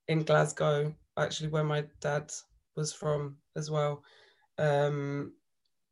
in 0.08 0.24
Glasgow, 0.24 0.94
actually, 1.18 1.50
where 1.50 1.64
my 1.64 1.86
dad 2.00 2.32
was 2.80 2.92
from 2.92 3.36
as 3.56 3.70
well. 3.70 4.02
Um, 4.58 5.34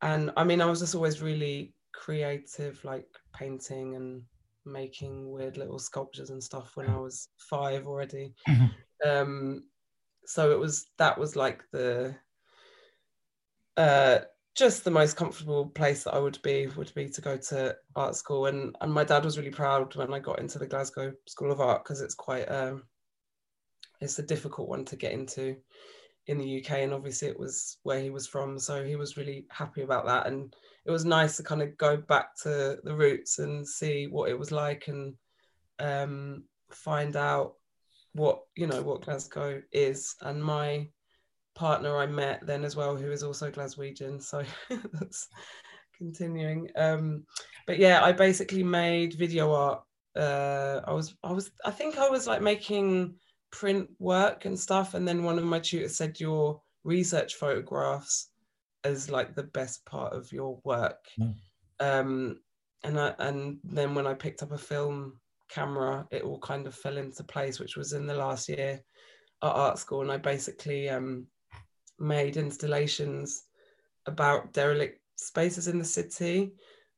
and 0.01 0.31
I 0.35 0.43
mean, 0.43 0.61
I 0.61 0.65
was 0.65 0.79
just 0.79 0.95
always 0.95 1.21
really 1.21 1.73
creative, 1.93 2.83
like 2.83 3.07
painting 3.33 3.95
and 3.95 4.23
making 4.65 5.31
weird 5.31 5.57
little 5.57 5.79
sculptures 5.79 6.29
and 6.31 6.43
stuff 6.43 6.75
when 6.75 6.87
I 6.89 6.97
was 6.97 7.29
five 7.37 7.87
already. 7.87 8.33
Mhm. 8.47 8.71
Um, 9.05 9.63
so 10.25 10.51
it 10.51 10.59
was 10.59 10.87
that 10.97 11.17
was 11.17 11.35
like 11.35 11.63
the 11.71 12.15
uh, 13.77 14.19
just 14.55 14.83
the 14.83 14.91
most 14.91 15.15
comfortable 15.15 15.67
place 15.67 16.03
that 16.03 16.13
I 16.13 16.19
would 16.19 16.39
be 16.41 16.67
would 16.75 16.93
be 16.93 17.07
to 17.09 17.21
go 17.21 17.37
to 17.37 17.75
art 17.95 18.15
school, 18.15 18.47
and 18.47 18.75
and 18.81 18.93
my 18.93 19.03
dad 19.03 19.23
was 19.25 19.37
really 19.37 19.51
proud 19.51 19.95
when 19.95 20.13
I 20.13 20.19
got 20.19 20.39
into 20.39 20.59
the 20.59 20.67
Glasgow 20.67 21.13
School 21.27 21.51
of 21.51 21.61
Art 21.61 21.83
because 21.83 22.01
it's 22.01 22.15
quite 22.15 22.45
um, 22.45 22.83
it's 24.01 24.19
a 24.19 24.23
difficult 24.23 24.69
one 24.69 24.85
to 24.85 24.95
get 24.95 25.13
into 25.13 25.57
in 26.29 26.37
the 26.37 26.63
UK, 26.63 26.79
and 26.79 26.93
obviously 26.93 27.27
it 27.27 27.39
was 27.39 27.77
where 27.81 27.99
he 27.99 28.11
was 28.11 28.27
from, 28.27 28.59
so 28.59 28.83
he 28.83 28.95
was 28.95 29.17
really 29.17 29.47
happy 29.49 29.81
about 29.81 30.05
that, 30.05 30.27
and 30.27 30.55
it 30.85 30.91
was 30.91 31.03
nice 31.03 31.35
to 31.37 31.43
kind 31.43 31.61
of 31.63 31.75
go 31.77 31.97
back 31.97 32.35
to 32.43 32.77
the 32.83 32.95
roots 32.95 33.39
and 33.39 33.67
see 33.67 34.05
what 34.05 34.29
it 34.29 34.37
was 34.37 34.51
like 34.51 34.87
and 34.87 35.15
um, 35.79 36.43
find 36.71 37.15
out 37.15 37.53
what 38.13 38.41
you 38.55 38.67
know 38.67 38.81
what 38.83 39.01
Glasgow 39.01 39.59
is, 39.71 40.15
and 40.21 40.43
my 40.43 40.87
partner 41.55 41.97
I 41.97 42.05
met 42.05 42.45
then 42.45 42.63
as 42.63 42.75
well, 42.75 42.95
who 42.95 43.11
is 43.11 43.23
also 43.23 43.49
Glaswegian, 43.49 44.21
so 44.21 44.43
that's 44.93 45.27
continuing. 45.97 46.69
Um, 46.75 47.25
but 47.65 47.79
yeah, 47.79 48.03
I 48.03 48.11
basically 48.11 48.63
made 48.63 49.15
video 49.15 49.51
art. 49.51 49.81
Uh, 50.15 50.81
I 50.85 50.93
was, 50.93 51.15
I 51.23 51.31
was, 51.31 51.49
I 51.65 51.71
think 51.71 51.97
I 51.97 52.07
was 52.07 52.27
like 52.27 52.41
making 52.41 53.15
print 53.51 53.89
work 53.99 54.45
and 54.45 54.59
stuff. 54.59 54.93
And 54.93 55.07
then 55.07 55.23
one 55.23 55.37
of 55.37 55.45
my 55.45 55.59
tutors 55.59 55.95
said 55.95 56.19
your 56.19 56.61
research 56.83 57.35
photographs 57.35 58.29
is 58.85 59.09
like 59.09 59.35
the 59.35 59.43
best 59.43 59.85
part 59.85 60.13
of 60.13 60.31
your 60.31 60.59
work. 60.63 61.05
Mm. 61.19 61.35
Um, 61.79 62.39
and 62.83 62.99
I, 62.99 63.13
and 63.19 63.59
then 63.63 63.93
when 63.95 64.07
I 64.07 64.13
picked 64.13 64.43
up 64.43 64.51
a 64.51 64.57
film 64.57 65.19
camera, 65.49 66.07
it 66.11 66.23
all 66.23 66.39
kind 66.39 66.67
of 66.67 66.75
fell 66.75 66.97
into 66.97 67.23
place, 67.23 67.59
which 67.59 67.75
was 67.75 67.93
in 67.93 68.07
the 68.07 68.13
last 68.13 68.47
year 68.47 68.81
at 69.43 69.47
art 69.47 69.79
school. 69.79 70.01
And 70.01 70.11
I 70.11 70.17
basically 70.17 70.89
um, 70.89 71.27
made 71.99 72.37
installations 72.37 73.43
about 74.05 74.53
derelict 74.53 75.01
spaces 75.15 75.67
in 75.67 75.77
the 75.79 75.85
city. 75.85 76.53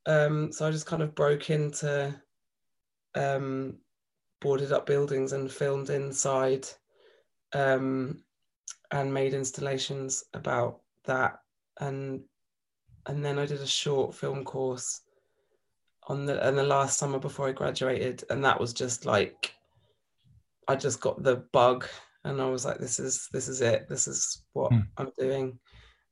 Um, 0.06 0.52
so 0.52 0.66
I 0.66 0.70
just 0.70 0.86
kind 0.86 1.02
of 1.02 1.14
broke 1.14 1.50
into 1.50 2.14
um, 3.14 3.78
boarded 4.42 4.72
up 4.72 4.84
buildings 4.86 5.32
and 5.32 5.50
filmed 5.50 5.90
inside 5.90 6.66
um, 7.54 8.22
and 8.90 9.14
made 9.14 9.34
installations 9.34 10.24
about 10.34 10.80
that. 11.04 11.38
And 11.80 12.22
and 13.06 13.24
then 13.24 13.38
I 13.38 13.46
did 13.46 13.60
a 13.60 13.66
short 13.66 14.14
film 14.14 14.44
course 14.44 15.00
on 16.08 16.26
the 16.26 16.46
and 16.46 16.58
the 16.58 16.62
last 16.62 16.98
summer 16.98 17.18
before 17.18 17.48
I 17.48 17.52
graduated, 17.52 18.24
and 18.30 18.44
that 18.44 18.60
was 18.60 18.72
just 18.72 19.06
like 19.06 19.54
I 20.68 20.76
just 20.76 21.00
got 21.00 21.22
the 21.22 21.36
bug, 21.52 21.86
and 22.24 22.40
I 22.40 22.46
was 22.46 22.64
like, 22.64 22.78
this 22.78 22.98
is 22.98 23.28
this 23.32 23.48
is 23.48 23.60
it. 23.60 23.88
This 23.88 24.06
is 24.06 24.42
what 24.52 24.72
mm. 24.72 24.86
I'm 24.96 25.10
doing. 25.18 25.58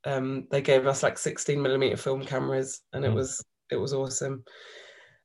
Um, 0.05 0.47
they 0.51 0.63
gave 0.63 0.87
us 0.87 1.03
like 1.03 1.19
16 1.19 1.61
millimeter 1.61 1.97
film 1.97 2.25
cameras, 2.25 2.81
and 2.93 3.05
it 3.05 3.11
hmm. 3.11 3.17
was 3.17 3.45
it 3.71 3.77
was 3.77 3.93
awesome. 3.93 4.45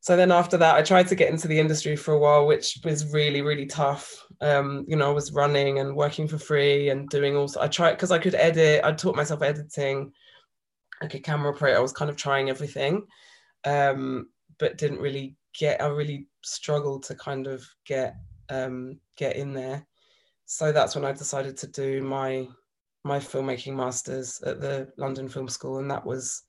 So 0.05 0.15
then 0.15 0.31
after 0.31 0.55
that, 0.57 0.75
I 0.75 0.83
tried 0.83 1.07
to 1.07 1.15
get 1.15 1.31
into 1.31 1.47
the 1.47 1.59
industry 1.59 1.95
for 1.95 2.13
a 2.13 2.19
while, 2.19 2.45
which 2.45 2.77
was 2.83 3.11
really 3.11 3.41
really 3.41 3.65
tough. 3.65 4.23
Um, 4.39 4.85
you 4.87 4.95
know, 4.95 5.09
I 5.09 5.13
was 5.13 5.31
running 5.31 5.79
and 5.79 5.95
working 5.95 6.27
for 6.27 6.37
free 6.37 6.89
and 6.89 7.09
doing 7.09 7.35
also. 7.35 7.59
I 7.59 7.67
tried 7.67 7.93
because 7.93 8.11
I 8.11 8.19
could 8.19 8.35
edit. 8.35 8.81
I 8.83 8.91
taught 8.91 9.15
myself 9.15 9.41
editing. 9.41 10.11
I 11.01 11.07
could 11.07 11.23
camera 11.23 11.51
operate. 11.51 11.75
I 11.75 11.79
was 11.79 11.91
kind 11.91 12.11
of 12.11 12.17
trying 12.17 12.51
everything. 12.51 13.07
Um, 13.63 14.27
but 14.59 14.77
didn't 14.77 14.99
really 14.99 15.37
get. 15.57 15.81
I 15.81 15.87
really 15.87 16.27
struggled 16.43 17.01
to 17.05 17.15
kind 17.15 17.47
of 17.47 17.65
get 17.83 18.15
um, 18.49 18.99
get 19.17 19.35
in 19.35 19.55
there. 19.55 19.87
So 20.45 20.71
that's 20.71 20.93
when 20.93 21.05
I 21.05 21.13
decided 21.13 21.57
to 21.57 21.67
do 21.67 22.03
my 22.03 22.47
my 23.03 23.17
filmmaking 23.17 23.75
masters 23.75 24.39
at 24.45 24.61
the 24.61 24.87
London 24.97 25.29
Film 25.29 25.47
School, 25.47 25.79
and 25.79 25.89
that 25.89 26.05
was 26.05 26.43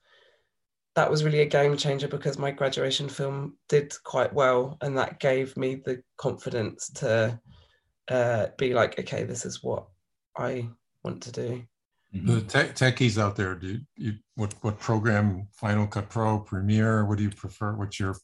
that 0.96 1.10
was 1.10 1.22
really 1.22 1.40
a 1.40 1.46
game 1.46 1.76
changer 1.76 2.08
because 2.08 2.38
my 2.38 2.50
graduation 2.50 3.08
film 3.08 3.56
did 3.68 3.94
quite 4.02 4.32
well, 4.32 4.78
and 4.80 4.96
that 4.96 5.20
gave 5.20 5.56
me 5.56 5.76
the 5.76 6.02
confidence 6.16 6.88
to 6.94 7.38
uh, 8.08 8.46
be 8.56 8.72
like, 8.72 8.98
okay, 8.98 9.24
this 9.24 9.44
is 9.44 9.62
what 9.62 9.86
I 10.36 10.68
want 11.04 11.22
to 11.24 11.32
do. 11.32 11.62
Mm-hmm. 12.14 12.26
The 12.26 12.40
te- 12.40 12.84
techies 12.84 13.20
out 13.20 13.36
there, 13.36 13.54
do 13.54 13.66
you, 13.66 13.80
you, 13.96 14.12
what 14.36 14.54
what 14.62 14.78
program? 14.78 15.48
Final 15.52 15.86
Cut 15.86 16.08
Pro, 16.08 16.38
Premiere? 16.38 17.04
What 17.04 17.18
do 17.18 17.24
you 17.24 17.30
prefer? 17.30 17.74
What's 17.74 18.00
your? 18.00 18.16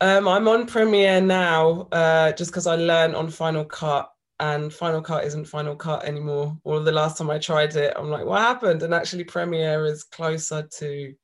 Um, 0.00 0.26
I'm 0.26 0.48
on 0.48 0.66
Premiere 0.66 1.20
now, 1.20 1.88
uh, 1.92 2.32
just 2.32 2.50
because 2.50 2.66
I 2.66 2.76
learned 2.76 3.14
on 3.14 3.28
Final 3.28 3.64
Cut, 3.64 4.10
and 4.40 4.72
Final 4.72 5.02
Cut 5.02 5.24
isn't 5.24 5.46
Final 5.46 5.76
Cut 5.76 6.04
anymore. 6.04 6.56
Or 6.64 6.80
the 6.80 6.92
last 6.92 7.18
time 7.18 7.30
I 7.30 7.38
tried 7.38 7.76
it, 7.76 7.92
I'm 7.96 8.08
like, 8.08 8.24
what 8.24 8.40
happened? 8.40 8.82
And 8.82 8.94
actually, 8.94 9.24
Premiere 9.24 9.84
is 9.84 10.04
closer 10.04 10.66
to, 10.78 11.14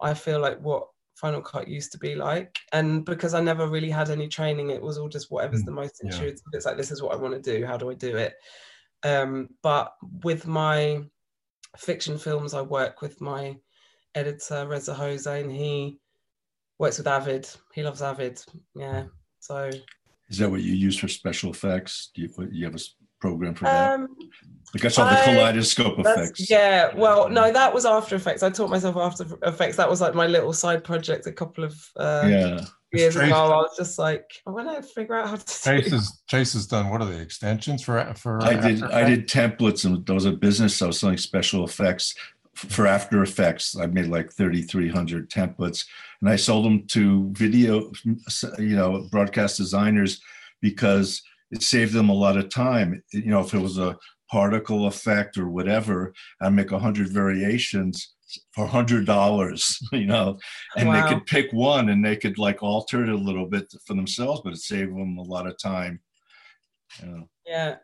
I 0.00 0.14
feel 0.14 0.40
like 0.40 0.58
what 0.60 0.88
Final 1.16 1.40
Cut 1.40 1.66
used 1.66 1.92
to 1.92 1.98
be 1.98 2.14
like. 2.14 2.58
And 2.72 3.04
because 3.04 3.34
I 3.34 3.40
never 3.40 3.66
really 3.66 3.90
had 3.90 4.10
any 4.10 4.28
training, 4.28 4.70
it 4.70 4.82
was 4.82 4.98
all 4.98 5.08
just 5.08 5.30
whatever's 5.30 5.62
mm, 5.62 5.66
the 5.66 5.72
most 5.72 6.02
intuitive. 6.02 6.40
Yeah. 6.52 6.56
It's 6.56 6.66
like 6.66 6.76
this 6.76 6.90
is 6.90 7.02
what 7.02 7.14
I 7.14 7.16
want 7.16 7.42
to 7.42 7.58
do. 7.58 7.66
How 7.66 7.76
do 7.76 7.90
I 7.90 7.94
do 7.94 8.16
it? 8.16 8.34
Um, 9.02 9.48
but 9.62 9.94
with 10.22 10.46
my 10.46 11.02
fiction 11.76 12.18
films, 12.18 12.54
I 12.54 12.62
work 12.62 13.00
with 13.00 13.20
my 13.20 13.56
editor 14.14 14.66
Reza 14.66 14.94
Jose, 14.94 15.40
and 15.40 15.50
He 15.50 15.98
works 16.78 16.98
with 16.98 17.06
Avid. 17.06 17.48
He 17.72 17.82
loves 17.82 18.02
Avid. 18.02 18.42
Yeah. 18.74 19.04
So. 19.40 19.70
Is 20.28 20.38
that 20.38 20.50
what 20.50 20.62
you 20.62 20.74
use 20.74 20.98
for 20.98 21.08
special 21.08 21.50
effects? 21.50 22.10
Do 22.14 22.22
you, 22.22 22.48
you 22.50 22.64
have 22.64 22.74
a 22.74 22.80
program 23.20 23.54
for 23.54 23.64
that? 23.64 23.94
Um, 23.94 24.08
like 24.74 24.84
I 24.84 24.88
saw 24.88 25.08
the 25.08 25.16
kaleidoscope 25.24 25.98
effects. 26.00 26.50
Yeah, 26.50 26.94
well, 26.94 27.28
no, 27.30 27.52
that 27.52 27.72
was 27.72 27.86
After 27.86 28.16
Effects. 28.16 28.42
I 28.42 28.50
taught 28.50 28.68
myself 28.68 28.96
After 28.96 29.24
Effects. 29.42 29.76
That 29.76 29.88
was 29.88 30.00
like 30.00 30.14
my 30.14 30.26
little 30.26 30.52
side 30.52 30.84
project 30.84 31.26
a 31.26 31.32
couple 31.32 31.64
of 31.64 31.74
uh, 31.96 32.26
yeah. 32.28 32.60
years 32.92 33.14
Trace, 33.14 33.28
ago. 33.28 33.36
I 33.36 33.56
was 33.56 33.74
just 33.76 33.98
like, 33.98 34.42
I 34.46 34.50
want 34.50 34.68
to 34.74 34.82
figure 34.82 35.14
out 35.14 35.28
how 35.28 35.36
to. 35.36 35.62
Chase 35.62 35.90
has 35.90 36.20
Chase 36.28 36.52
has 36.52 36.66
done 36.66 36.90
what 36.90 37.00
are 37.00 37.06
the 37.06 37.18
extensions 37.18 37.82
for 37.82 38.12
for? 38.16 38.42
I 38.42 38.54
did 38.54 38.82
I 38.82 39.08
did 39.08 39.28
templates 39.28 39.84
and 39.84 40.04
there 40.04 40.14
was 40.14 40.26
a 40.26 40.32
business 40.32 40.82
I 40.82 40.88
was 40.88 41.00
selling 41.00 41.16
special 41.16 41.64
effects 41.64 42.14
for 42.54 42.86
After 42.86 43.22
Effects. 43.22 43.76
I 43.78 43.86
made 43.86 44.08
like 44.08 44.30
thirty 44.30 44.62
three 44.62 44.90
hundred 44.90 45.30
templates, 45.30 45.86
and 46.20 46.28
I 46.28 46.36
sold 46.36 46.66
them 46.66 46.86
to 46.88 47.30
video, 47.32 47.92
you 48.58 48.76
know, 48.76 49.06
broadcast 49.10 49.56
designers 49.56 50.20
because 50.60 51.22
it 51.50 51.62
saved 51.62 51.92
them 51.92 52.08
a 52.08 52.14
lot 52.14 52.36
of 52.36 52.48
time. 52.48 53.02
You 53.12 53.26
know, 53.26 53.40
if 53.40 53.54
it 53.54 53.60
was 53.60 53.78
a 53.78 53.96
particle 54.30 54.86
effect 54.86 55.38
or 55.38 55.48
whatever, 55.48 56.12
I 56.40 56.48
make 56.48 56.72
a 56.72 56.78
hundred 56.78 57.08
variations 57.08 58.14
for 58.52 58.64
a 58.64 58.68
hundred 58.68 59.06
dollars, 59.06 59.78
you 59.92 60.06
know, 60.06 60.38
and 60.76 60.88
wow. 60.88 61.02
they 61.02 61.14
could 61.14 61.26
pick 61.26 61.52
one 61.52 61.88
and 61.88 62.04
they 62.04 62.16
could 62.16 62.38
like 62.38 62.62
alter 62.62 63.02
it 63.04 63.08
a 63.08 63.16
little 63.16 63.46
bit 63.46 63.72
for 63.86 63.94
themselves, 63.94 64.40
but 64.44 64.52
it 64.52 64.58
saved 64.58 64.90
them 64.90 65.18
a 65.18 65.22
lot 65.22 65.46
of 65.46 65.58
time. 65.58 66.00
You 67.00 67.06
know. 67.06 67.28
Yeah. 67.46 67.76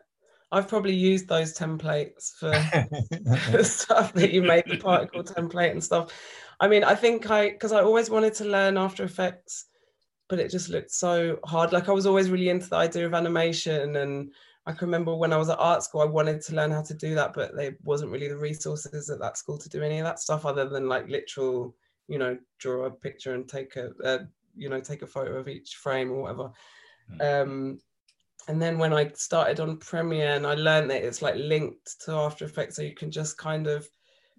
I've 0.51 0.67
probably 0.67 0.93
used 0.93 1.27
those 1.27 1.57
templates 1.57 2.33
for 2.37 2.53
stuff 3.63 4.13
that 4.13 4.31
you 4.31 4.43
made 4.43 4.65
the 4.67 4.77
particle 4.77 5.23
template 5.23 5.71
and 5.71 5.83
stuff. 5.83 6.11
I 6.59 6.67
mean, 6.67 6.83
I 6.83 6.93
think 6.93 7.29
I 7.31 7.49
because 7.49 7.71
I 7.71 7.81
always 7.81 8.11
wanted 8.11 8.35
to 8.35 8.45
learn 8.45 8.77
After 8.77 9.03
Effects 9.03 9.65
but 10.29 10.39
it 10.39 10.51
just 10.51 10.69
looked 10.69 10.91
so 10.91 11.39
hard. 11.45 11.71
Like 11.71 11.89
I 11.89 11.91
was 11.91 12.05
always 12.05 12.29
really 12.29 12.49
into 12.49 12.69
the 12.69 12.77
idea 12.77 13.05
of 13.05 13.13
animation 13.13 13.95
and 13.97 14.31
I 14.65 14.71
can 14.71 14.87
remember 14.87 15.13
when 15.13 15.33
I 15.33 15.37
was 15.37 15.49
at 15.49 15.59
art 15.59 15.83
school, 15.83 16.01
I 16.01 16.05
wanted 16.05 16.41
to 16.41 16.55
learn 16.55 16.71
how 16.71 16.81
to 16.81 16.93
do 16.93 17.15
that, 17.15 17.33
but 17.33 17.55
there 17.55 17.75
wasn't 17.83 18.11
really 18.11 18.29
the 18.29 18.37
resources 18.37 19.09
at 19.09 19.19
that 19.19 19.37
school 19.37 19.57
to 19.57 19.69
do 19.69 19.83
any 19.83 19.99
of 19.99 20.05
that 20.05 20.19
stuff 20.19 20.45
other 20.45 20.67
than 20.69 20.87
like 20.87 21.09
literal, 21.09 21.75
you 22.07 22.17
know, 22.17 22.37
draw 22.59 22.85
a 22.85 22.91
picture 22.91 23.33
and 23.33 23.47
take 23.47 23.75
a, 23.75 23.91
uh, 24.03 24.19
you 24.55 24.69
know, 24.69 24.79
take 24.79 25.01
a 25.01 25.07
photo 25.07 25.35
of 25.35 25.49
each 25.49 25.75
frame 25.75 26.11
or 26.11 26.21
whatever. 26.21 26.51
Mm. 27.11 27.43
Um, 27.43 27.79
and 28.47 28.61
then 28.61 28.77
when 28.77 28.93
I 28.93 29.11
started 29.15 29.59
on 29.59 29.77
Premiere 29.77 30.35
and 30.35 30.47
I 30.47 30.55
learned 30.55 30.89
that 30.91 31.03
it's 31.03 31.21
like 31.21 31.35
linked 31.35 31.99
to 32.05 32.13
After 32.13 32.45
Effects, 32.45 32.77
so 32.77 32.81
you 32.81 32.93
can 32.93 33.11
just 33.11 33.37
kind 33.37 33.67
of 33.67 33.87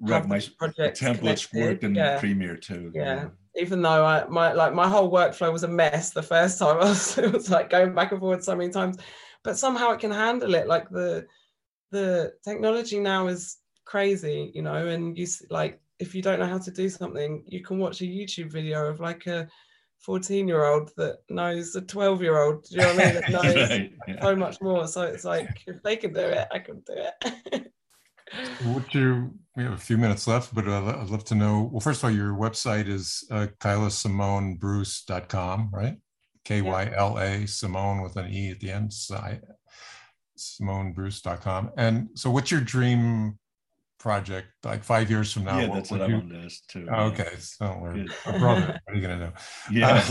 right, 0.01 0.27
my 0.27 0.41
project 0.59 1.01
templates 1.01 1.49
connected. 1.49 1.61
work 1.61 1.83
in 1.83 1.95
yeah. 1.95 2.19
Premiere 2.19 2.57
too. 2.57 2.91
Yeah. 2.95 3.03
yeah 3.03 3.29
even 3.57 3.83
though 3.83 4.05
I 4.05 4.25
my 4.29 4.53
like 4.53 4.75
my 4.75 4.89
whole 4.89 5.11
workflow 5.11 5.53
was 5.53 5.63
a 5.63 5.69
mess 5.69 6.11
the 6.11 6.23
first 6.23 6.59
time 6.59 6.77
I 6.81 6.85
was 6.85 7.19
it 7.19 7.33
was 7.33 7.51
like 7.51 7.71
going 7.71 7.95
back 7.95 8.13
and 8.13 8.21
forward 8.21 8.45
so 8.45 8.57
many 8.57 8.73
times. 8.73 8.99
But 9.43 9.59
somehow 9.59 9.91
it 9.91 10.01
can 10.01 10.11
handle 10.11 10.55
it. 10.55 10.67
Like 10.67 10.89
the 10.89 11.27
the 11.91 12.33
technology 12.43 12.99
now 12.99 13.29
is 13.29 13.59
crazy 13.85 14.51
you 14.55 14.63
know 14.63 14.89
and 14.89 15.17
you 15.17 15.27
like 15.51 15.81
if 15.99 16.15
you 16.15 16.23
don't 16.23 16.41
know 16.41 16.47
how 16.47 16.59
to 16.59 16.71
do 16.71 16.89
something 16.89 17.45
you 17.47 17.63
can 17.63 17.79
watch 17.79 18.01
a 18.01 18.05
YouTube 18.05 18.51
video 18.51 18.87
of 18.87 18.99
like 18.99 19.27
a 19.27 19.47
14 20.01 20.49
year 20.49 20.65
old 20.65 20.91
that 20.97 21.19
knows 21.31 21.77
a 21.77 21.81
12 21.81 22.23
year 22.23 22.39
old 22.39 22.67
you 22.71 22.79
know 22.79 22.95
what 22.95 23.01
I 23.01 23.05
mean? 23.05 23.15
That 23.15 23.31
knows 23.31 23.71
right, 23.71 23.93
yeah. 24.09 24.23
so 24.23 24.37
much 24.37 24.61
more. 24.61 24.87
So 24.89 25.03
it's 25.03 25.25
like 25.25 25.49
if 25.67 25.83
they 25.83 25.97
can 25.97 26.13
do 26.13 26.21
it 26.21 26.49
I 26.51 26.59
can 26.59 26.81
do 26.81 26.95
it. 26.97 27.73
Would 28.67 28.93
you? 28.93 29.33
We 29.57 29.63
have 29.63 29.73
a 29.73 29.79
few 29.79 29.97
minutes 29.97 30.27
left, 30.27 30.53
but 30.53 30.67
I'd 30.67 31.11
love 31.11 31.25
to 31.27 31.37
know. 31.37 31.69
Well, 31.71 31.79
first 31.81 32.03
of 32.03 32.05
all, 32.05 32.11
your 32.11 32.35
website 32.35 32.89
is 32.89 33.25
uh, 33.31 33.47
KylaSimoneBruce.com, 33.61 35.71
right? 35.73 35.97
K 36.45 36.61
Y 36.61 36.91
L 36.95 37.19
A 37.19 37.47
Simone 37.47 38.03
with 38.03 38.17
an 38.17 38.33
E 38.33 38.51
at 38.51 38.59
the 38.59 38.73
end. 38.73 38.93
SimoneBruce.com. 40.37 41.71
And 41.77 42.09
so, 42.15 42.31
what's 42.31 42.51
your 42.51 42.63
dream 42.63 43.39
project 43.99 44.49
like 44.65 44.83
five 44.83 45.09
years 45.09 45.33
from 45.33 45.45
now? 45.45 45.57
Yeah, 45.59 45.69
that's 45.73 45.89
what, 45.91 46.01
what 46.01 46.11
I 46.11 46.15
wanted 46.15 46.41
to 46.41 46.45
ask 46.45 46.67
too. 46.67 46.89
Oh, 46.91 47.05
okay, 47.05 47.37
so 47.39 47.79
we're 47.81 48.07
a 48.27 48.39
brother. 48.39 48.81
what 48.85 48.89
are 48.89 48.95
you 48.95 49.01
gonna 49.01 49.33
do? 49.71 49.79
Yeah. 49.79 50.03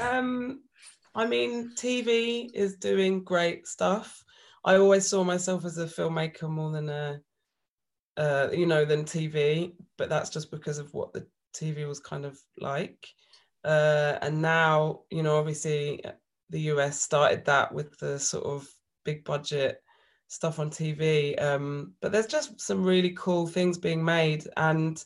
um, 0.00 0.62
I 1.14 1.26
mean, 1.26 1.72
TV 1.74 2.50
is 2.54 2.76
doing 2.76 3.24
great 3.24 3.66
stuff. 3.66 4.22
I 4.64 4.76
always 4.76 5.08
saw 5.08 5.24
myself 5.24 5.64
as 5.64 5.78
a 5.78 5.86
filmmaker 5.86 6.50
more 6.50 6.70
than 6.70 6.88
a, 6.88 7.20
uh, 8.18 8.48
you 8.52 8.66
know, 8.66 8.84
than 8.84 9.04
TV. 9.04 9.72
But 9.96 10.10
that's 10.10 10.28
just 10.28 10.50
because 10.50 10.78
of 10.78 10.92
what 10.92 11.12
the 11.14 11.26
TV 11.54 11.88
was 11.88 12.00
kind 12.00 12.26
of 12.26 12.38
like. 12.60 13.08
Uh, 13.64 14.18
and 14.20 14.42
now, 14.42 15.00
you 15.10 15.22
know, 15.22 15.38
obviously 15.38 16.04
uh, 16.04 16.12
the 16.50 16.60
US 16.72 17.00
started 17.00 17.44
that 17.46 17.72
with 17.72 17.98
the 17.98 18.18
sort 18.18 18.44
of 18.44 18.68
big 19.04 19.24
budget 19.24 19.82
stuff 20.28 20.58
on 20.58 20.70
TV. 20.70 21.40
Um, 21.42 21.94
but 22.00 22.12
there's 22.12 22.26
just 22.26 22.60
some 22.60 22.84
really 22.84 23.10
cool 23.10 23.46
things 23.46 23.78
being 23.78 24.04
made, 24.04 24.46
and 24.56 25.02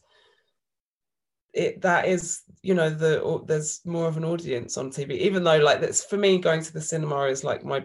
it 1.54 1.80
that 1.82 2.06
is, 2.06 2.42
you 2.62 2.74
know, 2.74 2.90
the 2.90 3.42
there's 3.46 3.80
more 3.84 4.08
of 4.08 4.16
an 4.16 4.24
audience 4.24 4.76
on 4.76 4.90
TV. 4.90 5.12
Even 5.12 5.44
though, 5.44 5.58
like, 5.58 5.80
that's 5.80 6.04
for 6.04 6.16
me, 6.16 6.38
going 6.38 6.62
to 6.62 6.72
the 6.72 6.80
cinema 6.80 7.24
is 7.24 7.44
like 7.44 7.64
my 7.64 7.84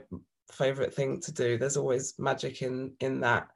favorite 0.51 0.93
thing 0.93 1.19
to 1.21 1.31
do. 1.31 1.57
There's 1.57 1.77
always 1.77 2.17
magic 2.17 2.61
in 2.61 2.93
in 2.99 3.21
that. 3.21 3.49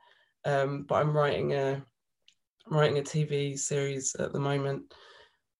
Um, 0.46 0.84
but 0.88 0.96
I'm 0.96 1.16
writing 1.16 1.54
a 1.54 1.84
I'm 2.68 2.78
writing 2.78 2.98
a 3.00 3.02
TV 3.02 3.58
series 3.58 4.16
at 4.16 4.34
the 4.34 4.40
moment. 4.40 4.94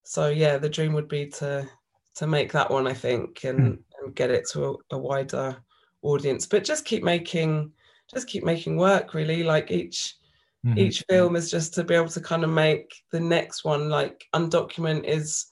So 0.04 0.30
yeah, 0.30 0.58
the 0.58 0.70
dream 0.70 0.94
would 0.94 1.08
be 1.08 1.28
to 1.28 1.68
to 2.16 2.28
make 2.28 2.52
that 2.52 2.70
one, 2.70 2.88
I 2.88 2.94
think, 2.94 3.44
and, 3.44 3.60
mm. 3.60 3.80
and 4.02 4.16
get 4.16 4.32
it 4.32 4.48
to 4.52 4.66
a, 4.66 4.96
a, 4.96 4.98
wider 4.98 5.56
audience. 6.02 6.46
But 6.46 6.66
just 6.66 6.86
keep 6.86 7.04
making 7.04 7.72
just 8.14 8.28
keep 8.28 8.44
making 8.44 8.78
work 8.78 9.14
really. 9.14 9.44
Like 9.44 9.72
each 9.72 10.16
mm-hmm. 10.66 10.78
each 10.78 11.04
film 11.10 11.36
is 11.36 11.50
just 11.50 11.74
to 11.76 11.84
be 11.84 11.96
able 11.96 12.10
to 12.10 12.22
kind 12.22 12.44
of 12.44 12.50
make 12.50 12.94
the 13.12 13.20
next 13.20 13.64
one 13.64 13.90
like 13.90 14.26
undocument 14.34 15.06
is 15.06 15.48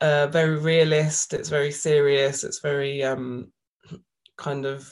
uh, 0.00 0.26
very 0.26 0.58
realist, 0.58 1.32
it's 1.32 1.48
very 1.48 1.70
serious, 1.70 2.44
it's 2.44 2.60
very 2.60 3.02
um 3.02 3.52
kind 4.36 4.66
of 4.66 4.90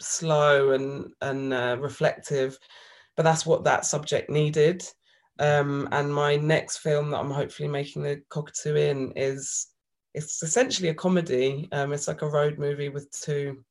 slow 0.00 0.70
and 0.72 1.12
and 1.20 1.52
uh, 1.52 1.76
reflective 1.80 2.58
but 3.18 3.24
that's 3.24 3.44
what 3.44 3.64
that 3.64 3.84
subject 3.84 4.30
needed. 4.30 4.80
Um, 5.40 5.88
and 5.90 6.14
my 6.14 6.36
next 6.36 6.78
film 6.78 7.10
that 7.10 7.18
i'm 7.18 7.30
hopefully 7.30 7.68
making 7.68 8.02
the 8.02 8.22
cockatoo 8.28 8.76
in 8.76 9.12
is 9.16 9.66
it's 10.14 10.40
essentially 10.42 10.90
a 10.90 10.94
comedy. 10.94 11.68
Um, 11.72 11.92
it's 11.92 12.06
like 12.06 12.22
a 12.22 12.28
road 12.28 12.58
movie 12.58 12.88
with 12.88 13.10
two 13.10 13.64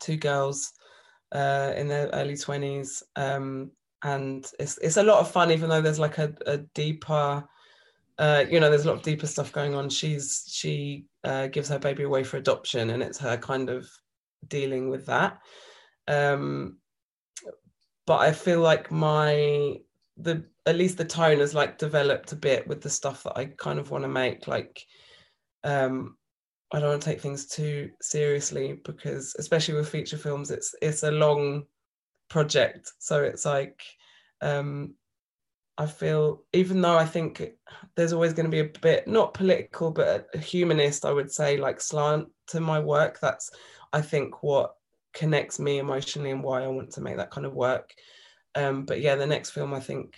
two 0.00 0.18
girls 0.18 0.70
uh, 1.32 1.72
in 1.76 1.88
their 1.88 2.08
early 2.08 2.34
20s 2.34 3.02
um, 3.16 3.70
and 4.04 4.50
it's 4.60 4.76
it's 4.78 4.98
a 4.98 5.02
lot 5.02 5.20
of 5.20 5.30
fun 5.30 5.50
even 5.50 5.70
though 5.70 5.80
there's 5.80 5.98
like 5.98 6.18
a, 6.18 6.32
a 6.46 6.58
deeper 6.74 7.42
uh, 8.18 8.44
you 8.50 8.60
know 8.60 8.68
there's 8.68 8.84
a 8.84 8.88
lot 8.88 8.98
of 8.98 9.02
deeper 9.02 9.26
stuff 9.26 9.50
going 9.50 9.74
on. 9.74 9.88
She's 9.88 10.44
she 10.46 11.06
uh, 11.24 11.46
gives 11.46 11.70
her 11.70 11.78
baby 11.78 12.02
away 12.02 12.22
for 12.22 12.36
adoption 12.36 12.90
and 12.90 13.02
it's 13.02 13.18
her 13.18 13.38
kind 13.38 13.70
of 13.70 13.88
dealing 14.46 14.90
with 14.90 15.06
that. 15.06 15.38
Um, 16.06 16.78
but 18.08 18.20
I 18.20 18.32
feel 18.32 18.60
like 18.60 18.90
my 18.90 19.76
the 20.16 20.42
at 20.64 20.76
least 20.76 20.96
the 20.96 21.04
tone 21.04 21.40
has 21.40 21.54
like 21.54 21.76
developed 21.76 22.32
a 22.32 22.36
bit 22.36 22.66
with 22.66 22.80
the 22.80 22.88
stuff 22.88 23.22
that 23.24 23.36
I 23.36 23.44
kind 23.58 23.78
of 23.78 23.90
want 23.90 24.02
to 24.04 24.08
make. 24.08 24.48
Like, 24.48 24.82
um, 25.62 26.16
I 26.72 26.80
don't 26.80 26.88
want 26.88 27.02
to 27.02 27.10
take 27.10 27.20
things 27.20 27.46
too 27.48 27.90
seriously 28.00 28.80
because, 28.82 29.36
especially 29.38 29.74
with 29.74 29.90
feature 29.90 30.16
films, 30.16 30.50
it's 30.50 30.74
it's 30.80 31.02
a 31.02 31.10
long 31.10 31.64
project. 32.30 32.92
So 32.98 33.22
it's 33.24 33.44
like, 33.44 33.82
um, 34.40 34.94
I 35.76 35.84
feel 35.84 36.44
even 36.54 36.80
though 36.80 36.96
I 36.96 37.04
think 37.04 37.42
there's 37.94 38.14
always 38.14 38.32
going 38.32 38.46
to 38.46 38.50
be 38.50 38.60
a 38.60 38.80
bit 38.80 39.06
not 39.06 39.34
political 39.34 39.90
but 39.90 40.28
a 40.32 40.38
humanist, 40.38 41.04
I 41.04 41.12
would 41.12 41.30
say 41.30 41.58
like 41.58 41.78
slant 41.78 42.28
to 42.48 42.60
my 42.60 42.80
work. 42.80 43.20
That's 43.20 43.50
I 43.92 44.00
think 44.00 44.42
what 44.42 44.77
connects 45.18 45.58
me 45.58 45.78
emotionally 45.78 46.30
and 46.30 46.42
why 46.42 46.62
I 46.62 46.68
want 46.68 46.92
to 46.92 47.00
make 47.00 47.16
that 47.16 47.30
kind 47.30 47.44
of 47.44 47.54
work. 47.54 47.92
Um, 48.54 48.84
but 48.84 49.00
yeah, 49.00 49.16
the 49.16 49.26
next 49.26 49.50
film 49.50 49.74
I 49.74 49.80
think 49.80 50.16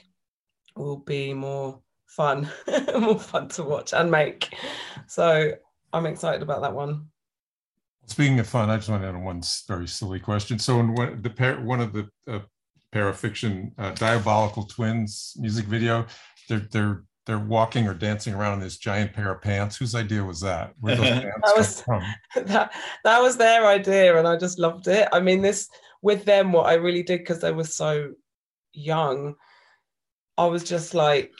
will 0.76 0.98
be 0.98 1.32
more 1.32 1.80
fun, 2.06 2.50
more 2.98 3.18
fun 3.18 3.48
to 3.48 3.64
watch 3.64 3.94
and 3.94 4.10
make. 4.10 4.54
So 5.06 5.52
I'm 5.92 6.06
excited 6.06 6.42
about 6.42 6.62
that 6.62 6.74
one. 6.74 7.06
Speaking 8.06 8.38
of 8.40 8.46
fun, 8.46 8.70
I 8.70 8.76
just 8.76 8.88
want 8.88 9.02
to 9.02 9.08
add 9.08 9.22
one 9.22 9.42
very 9.68 9.86
silly 9.86 10.20
question. 10.20 10.58
So, 10.58 10.80
in 10.80 10.94
one, 10.94 11.22
the 11.22 11.30
pair, 11.30 11.60
one 11.60 11.80
of 11.80 11.92
the 11.92 12.08
uh, 12.26 12.40
uh, 12.92 13.90
diabolical 13.92 14.64
twins 14.64 15.34
music 15.38 15.66
video, 15.66 16.06
they're 16.48 16.66
they're 16.72 17.04
they're 17.30 17.38
walking 17.38 17.86
or 17.86 17.94
dancing 17.94 18.34
around 18.34 18.54
in 18.54 18.60
this 18.60 18.76
giant 18.76 19.12
pair 19.12 19.30
of 19.30 19.40
pants. 19.40 19.76
Whose 19.76 19.94
idea 19.94 20.24
was 20.24 20.40
that? 20.40 20.74
Where 20.80 20.96
those 20.96 21.06
pants 21.10 21.38
that 21.44 21.56
was 21.56 21.84
that, 22.48 22.72
that 23.04 23.22
was 23.22 23.36
their 23.36 23.66
idea, 23.66 24.18
and 24.18 24.26
I 24.26 24.36
just 24.36 24.58
loved 24.58 24.88
it. 24.88 25.06
I 25.12 25.20
mean, 25.20 25.40
this 25.40 25.68
with 26.02 26.24
them, 26.24 26.50
what 26.50 26.66
I 26.66 26.74
really 26.74 27.04
did 27.04 27.20
because 27.20 27.40
they 27.40 27.52
were 27.52 27.62
so 27.62 28.14
young, 28.72 29.36
I 30.36 30.46
was 30.46 30.64
just 30.64 30.92
like, 30.92 31.32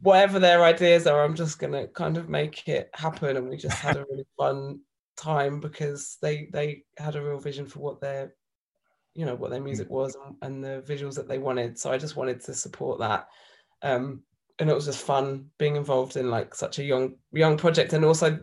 whatever 0.00 0.38
their 0.38 0.62
ideas 0.62 1.08
are, 1.08 1.24
I'm 1.24 1.34
just 1.34 1.58
gonna 1.58 1.88
kind 1.88 2.16
of 2.16 2.28
make 2.28 2.68
it 2.68 2.88
happen, 2.94 3.36
and 3.36 3.48
we 3.48 3.56
just 3.56 3.78
had 3.78 3.96
a 3.96 4.04
really 4.10 4.26
fun 4.38 4.78
time 5.16 5.58
because 5.58 6.18
they 6.22 6.48
they 6.52 6.84
had 6.98 7.16
a 7.16 7.22
real 7.22 7.40
vision 7.40 7.66
for 7.66 7.80
what 7.80 8.00
their 8.00 8.32
you 9.14 9.26
know 9.26 9.34
what 9.34 9.50
their 9.50 9.60
music 9.60 9.90
was 9.90 10.16
and, 10.16 10.36
and 10.42 10.64
the 10.64 10.84
visuals 10.92 11.14
that 11.14 11.28
they 11.28 11.38
wanted 11.38 11.78
so 11.78 11.92
i 11.92 11.96
just 11.96 12.16
wanted 12.16 12.40
to 12.40 12.52
support 12.52 12.98
that 12.98 13.28
um, 13.82 14.24
and 14.58 14.70
it 14.70 14.74
was 14.74 14.86
just 14.86 15.04
fun 15.04 15.46
being 15.58 15.76
involved 15.76 16.16
in 16.16 16.30
like 16.30 16.54
such 16.54 16.78
a 16.78 16.84
young 16.84 17.16
young 17.32 17.56
project 17.56 17.92
and 17.92 18.04
also 18.04 18.38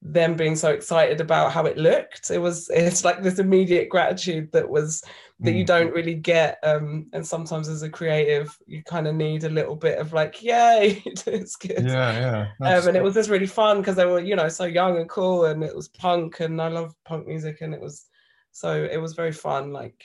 them 0.00 0.36
being 0.36 0.54
so 0.54 0.70
excited 0.70 1.20
about 1.20 1.50
how 1.50 1.66
it 1.66 1.76
looked. 1.76 2.30
It 2.30 2.38
was 2.38 2.70
it's 2.74 3.04
like 3.04 3.22
this 3.22 3.38
immediate 3.38 3.88
gratitude 3.88 4.50
that 4.52 4.68
was 4.68 5.02
that 5.40 5.52
mm. 5.52 5.58
you 5.58 5.64
don't 5.64 5.92
really 5.92 6.14
get 6.14 6.58
um 6.64 7.06
and 7.12 7.26
sometimes 7.26 7.68
as 7.68 7.82
a 7.82 7.90
creative 7.90 8.56
you 8.66 8.82
kind 8.82 9.06
of 9.06 9.14
need 9.14 9.44
a 9.44 9.48
little 9.48 9.76
bit 9.76 9.98
of 9.98 10.12
like 10.12 10.42
yay 10.42 11.02
it's 11.26 11.56
good. 11.56 11.84
Yeah 11.86 12.48
yeah 12.60 12.76
um, 12.78 12.88
and 12.88 12.96
it 12.96 13.02
was 13.02 13.14
just 13.14 13.30
really 13.30 13.46
fun 13.46 13.78
because 13.78 13.96
they 13.96 14.06
were 14.06 14.20
you 14.20 14.34
know 14.34 14.48
so 14.48 14.64
young 14.64 14.96
and 14.98 15.08
cool 15.08 15.44
and 15.46 15.62
it 15.62 15.74
was 15.74 15.88
punk 15.88 16.40
and 16.40 16.60
i 16.60 16.66
love 16.66 16.92
punk 17.04 17.28
music 17.28 17.60
and 17.60 17.72
it 17.72 17.80
was 17.80 18.06
so 18.50 18.88
it 18.90 18.96
was 18.96 19.14
very 19.14 19.30
fun 19.30 19.72
like 19.72 20.02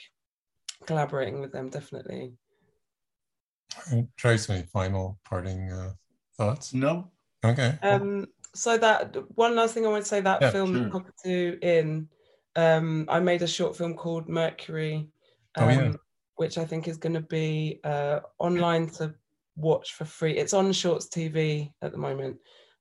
collaborating 0.86 1.40
with 1.40 1.50
them 1.50 1.68
definitely 1.68 2.32
Trace, 4.16 4.48
any 4.50 4.62
final 4.62 5.18
parting 5.24 5.70
uh, 5.70 5.92
thoughts? 6.36 6.74
No. 6.74 7.10
Okay. 7.44 7.78
Um, 7.82 8.26
so 8.54 8.78
that 8.78 9.16
one 9.34 9.54
last 9.54 9.74
thing 9.74 9.84
I 9.84 9.90
want 9.90 10.04
to 10.04 10.08
say 10.08 10.20
that 10.20 10.40
yeah, 10.40 10.50
film 10.50 10.74
sure. 10.74 10.90
Cockatoo 10.90 11.58
in, 11.60 12.08
um, 12.56 13.06
I 13.08 13.20
made 13.20 13.42
a 13.42 13.46
short 13.46 13.76
film 13.76 13.94
called 13.94 14.28
Mercury, 14.28 15.08
um, 15.56 15.64
oh, 15.64 15.68
yeah. 15.68 15.82
Um, 15.82 15.98
which 16.36 16.58
I 16.58 16.64
think 16.64 16.88
is 16.88 16.96
going 16.96 17.14
to 17.14 17.20
be 17.20 17.80
uh, 17.84 18.20
online 18.38 18.88
to 18.90 19.14
watch 19.56 19.94
for 19.94 20.04
free. 20.04 20.36
It's 20.36 20.54
on 20.54 20.72
Shorts 20.72 21.06
TV 21.08 21.72
at 21.82 21.92
the 21.92 21.98
moment, 21.98 22.38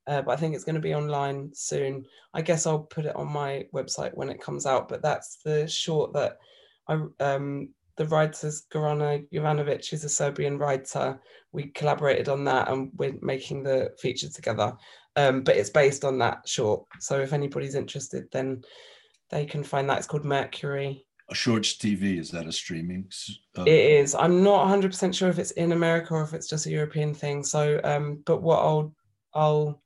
uh, 0.07 0.21
but 0.21 0.31
I 0.31 0.35
think 0.37 0.55
it's 0.55 0.63
going 0.63 0.75
to 0.75 0.81
be 0.81 0.95
online 0.95 1.51
soon. 1.53 2.05
I 2.33 2.41
guess 2.41 2.65
I'll 2.65 2.79
put 2.79 3.05
it 3.05 3.15
on 3.15 3.27
my 3.27 3.67
website 3.73 4.15
when 4.15 4.29
it 4.29 4.41
comes 4.41 4.65
out. 4.65 4.89
But 4.89 5.01
that's 5.01 5.37
the 5.43 5.67
short 5.67 6.13
that 6.13 6.37
I 6.87 7.03
um, 7.19 7.69
the 7.97 8.05
writers 8.07 8.63
Gorana 8.71 9.25
Jovanovic 9.31 9.93
is 9.93 10.03
a 10.03 10.09
Serbian 10.09 10.57
writer. 10.57 11.19
We 11.51 11.67
collaborated 11.67 12.29
on 12.29 12.43
that 12.45 12.69
and 12.69 12.91
we're 12.95 13.15
making 13.21 13.63
the 13.63 13.91
feature 13.99 14.29
together. 14.29 14.73
Um, 15.15 15.43
but 15.43 15.57
it's 15.57 15.69
based 15.69 16.03
on 16.03 16.17
that 16.19 16.47
short. 16.47 16.85
So 16.99 17.19
if 17.19 17.33
anybody's 17.33 17.75
interested, 17.75 18.25
then 18.31 18.63
they 19.29 19.45
can 19.45 19.63
find 19.63 19.89
that. 19.89 19.99
It's 19.99 20.07
called 20.07 20.25
Mercury. 20.25 21.05
A 21.29 21.35
Shorts 21.35 21.77
TV, 21.77 22.19
is 22.19 22.31
that 22.31 22.47
a 22.47 22.51
streaming? 22.51 23.09
Uh... 23.57 23.63
It 23.63 23.91
is. 24.01 24.15
I'm 24.15 24.43
not 24.43 24.67
100% 24.67 25.13
sure 25.13 25.29
if 25.29 25.39
it's 25.39 25.51
in 25.51 25.71
America 25.71 26.15
or 26.15 26.23
if 26.23 26.33
it's 26.33 26.49
just 26.49 26.65
a 26.65 26.71
European 26.71 27.13
thing. 27.13 27.43
So, 27.43 27.79
um, 27.83 28.23
but 28.25 28.41
what 28.41 28.59
I'll, 28.59 28.93
I'll, 29.33 29.82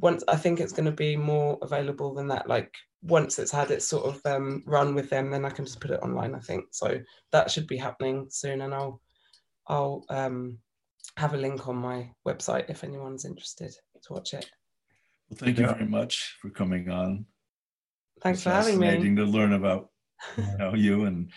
once 0.00 0.24
I 0.28 0.36
think 0.36 0.60
it's 0.60 0.72
going 0.72 0.86
to 0.86 0.92
be 0.92 1.16
more 1.16 1.58
available 1.62 2.14
than 2.14 2.28
that, 2.28 2.48
like 2.48 2.74
once 3.02 3.38
it's 3.38 3.52
had 3.52 3.70
its 3.70 3.86
sort 3.86 4.06
of 4.06 4.20
um, 4.24 4.62
run 4.66 4.94
with 4.94 5.10
them, 5.10 5.30
then 5.30 5.44
I 5.44 5.50
can 5.50 5.64
just 5.64 5.80
put 5.80 5.90
it 5.90 6.02
online. 6.02 6.34
I 6.34 6.40
think 6.40 6.66
so. 6.72 6.98
That 7.32 7.50
should 7.50 7.66
be 7.66 7.76
happening 7.76 8.26
soon, 8.30 8.62
and 8.62 8.74
I'll 8.74 9.00
I'll 9.68 10.04
um, 10.08 10.58
have 11.16 11.34
a 11.34 11.38
link 11.38 11.68
on 11.68 11.76
my 11.76 12.10
website 12.26 12.68
if 12.68 12.84
anyone's 12.84 13.24
interested 13.24 13.74
to 14.02 14.12
watch 14.12 14.34
it. 14.34 14.50
Well, 15.28 15.38
thank 15.38 15.58
you 15.58 15.66
very 15.66 15.86
much 15.86 16.36
for 16.40 16.50
coming 16.50 16.90
on. 16.90 17.26
Thanks 18.22 18.42
for 18.42 18.50
having 18.50 18.78
me. 18.78 18.86
Fascinating 18.86 19.16
to 19.16 19.24
learn 19.24 19.52
about 19.52 19.90
you, 20.36 20.58
know, 20.58 20.74
you 20.74 21.04
and 21.04 21.30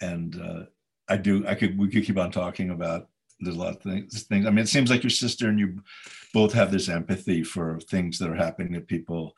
and 0.00 0.40
uh, 0.40 0.64
I 1.08 1.16
do. 1.16 1.46
I 1.46 1.54
could 1.54 1.78
we 1.78 1.88
could 1.88 2.04
keep 2.04 2.18
on 2.18 2.30
talking 2.30 2.70
about. 2.70 3.08
There's 3.40 3.56
a 3.56 3.58
lot 3.58 3.76
of 3.76 3.82
things. 3.82 4.22
Things. 4.24 4.46
I 4.46 4.50
mean, 4.50 4.58
it 4.58 4.68
seems 4.68 4.90
like 4.90 5.02
your 5.02 5.10
sister 5.10 5.48
and 5.48 5.58
you 5.58 5.80
both 6.34 6.52
have 6.52 6.70
this 6.70 6.88
empathy 6.88 7.42
for 7.42 7.78
things 7.80 8.18
that 8.18 8.30
are 8.30 8.34
happening 8.34 8.72
to 8.72 8.80
people 8.80 9.34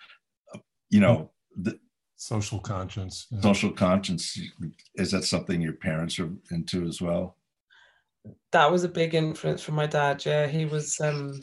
you 0.91 1.01
know 1.01 1.31
the 1.57 1.79
social 2.17 2.59
conscience 2.59 3.27
yeah. 3.31 3.41
social 3.41 3.71
conscience 3.71 4.39
is 4.97 5.11
that 5.11 5.25
something 5.25 5.61
your 5.61 5.73
parents 5.73 6.19
are 6.19 6.31
into 6.51 6.87
as 6.87 7.01
well 7.01 7.37
that 8.53 8.71
was 8.71 8.85
a 8.85 8.89
big 8.89 9.15
influence 9.15 9.63
from 9.63 9.77
my 9.77 9.87
dad 9.87 10.23
yeah 10.27 10.47
he 10.47 10.67
was 10.67 11.01
um 11.01 11.41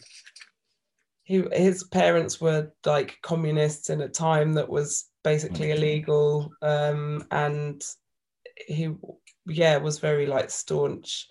he 1.24 1.43
his 1.53 1.84
parents 1.86 2.39
were 2.39 2.72
like 2.86 3.18
communists 3.24 3.89
in 3.89 4.01
a 4.01 4.08
time 4.08 4.53
that 4.53 4.70
was 4.70 5.05
basically 5.24 5.68
mm-hmm. 5.68 5.78
illegal 5.78 6.51
um 6.62 7.26
and 7.32 7.84
he 8.68 8.93
yeah 9.47 9.78
was 9.78 9.97
very 9.97 10.28
like 10.28 10.51
staunch 10.51 11.28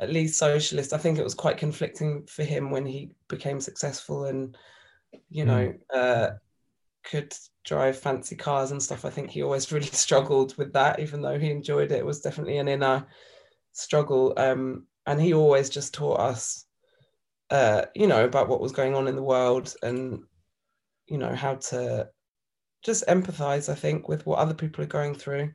at 0.00 0.12
least 0.12 0.38
socialist 0.38 0.92
i 0.92 0.98
think 0.98 1.18
it 1.18 1.24
was 1.24 1.34
quite 1.34 1.56
conflicting 1.56 2.24
for 2.26 2.44
him 2.44 2.70
when 2.70 2.86
he 2.86 3.10
became 3.28 3.60
successful 3.60 4.24
and 4.24 4.56
you 5.30 5.44
know 5.44 5.72
mm. 5.72 5.78
uh 5.94 6.30
could 7.04 7.32
drive 7.64 7.98
fancy 7.98 8.36
cars 8.36 8.70
and 8.70 8.82
stuff. 8.82 9.04
I 9.04 9.10
think 9.10 9.30
he 9.30 9.42
always 9.42 9.72
really 9.72 9.86
struggled 9.86 10.56
with 10.58 10.74
that, 10.74 11.00
even 11.00 11.22
though 11.22 11.38
he 11.38 11.50
enjoyed 11.50 11.90
it. 11.90 11.98
It 11.98 12.06
was 12.06 12.20
definitely 12.20 12.58
an 12.58 12.68
inner 12.68 13.06
struggle. 13.72 14.34
Um, 14.36 14.86
and 15.06 15.20
he 15.20 15.32
always 15.32 15.70
just 15.70 15.94
taught 15.94 16.20
us, 16.20 16.66
uh, 17.50 17.86
you 17.94 18.06
know, 18.06 18.24
about 18.24 18.48
what 18.48 18.60
was 18.60 18.72
going 18.72 18.94
on 18.94 19.08
in 19.08 19.16
the 19.16 19.22
world 19.22 19.74
and, 19.82 20.20
you 21.06 21.16
know, 21.16 21.34
how 21.34 21.54
to 21.54 22.08
just 22.82 23.06
empathize 23.06 23.68
i 23.68 23.74
think 23.74 24.08
with 24.08 24.24
what 24.24 24.38
other 24.38 24.54
people 24.54 24.84
are 24.84 24.88
going 24.88 25.14
through 25.14 25.52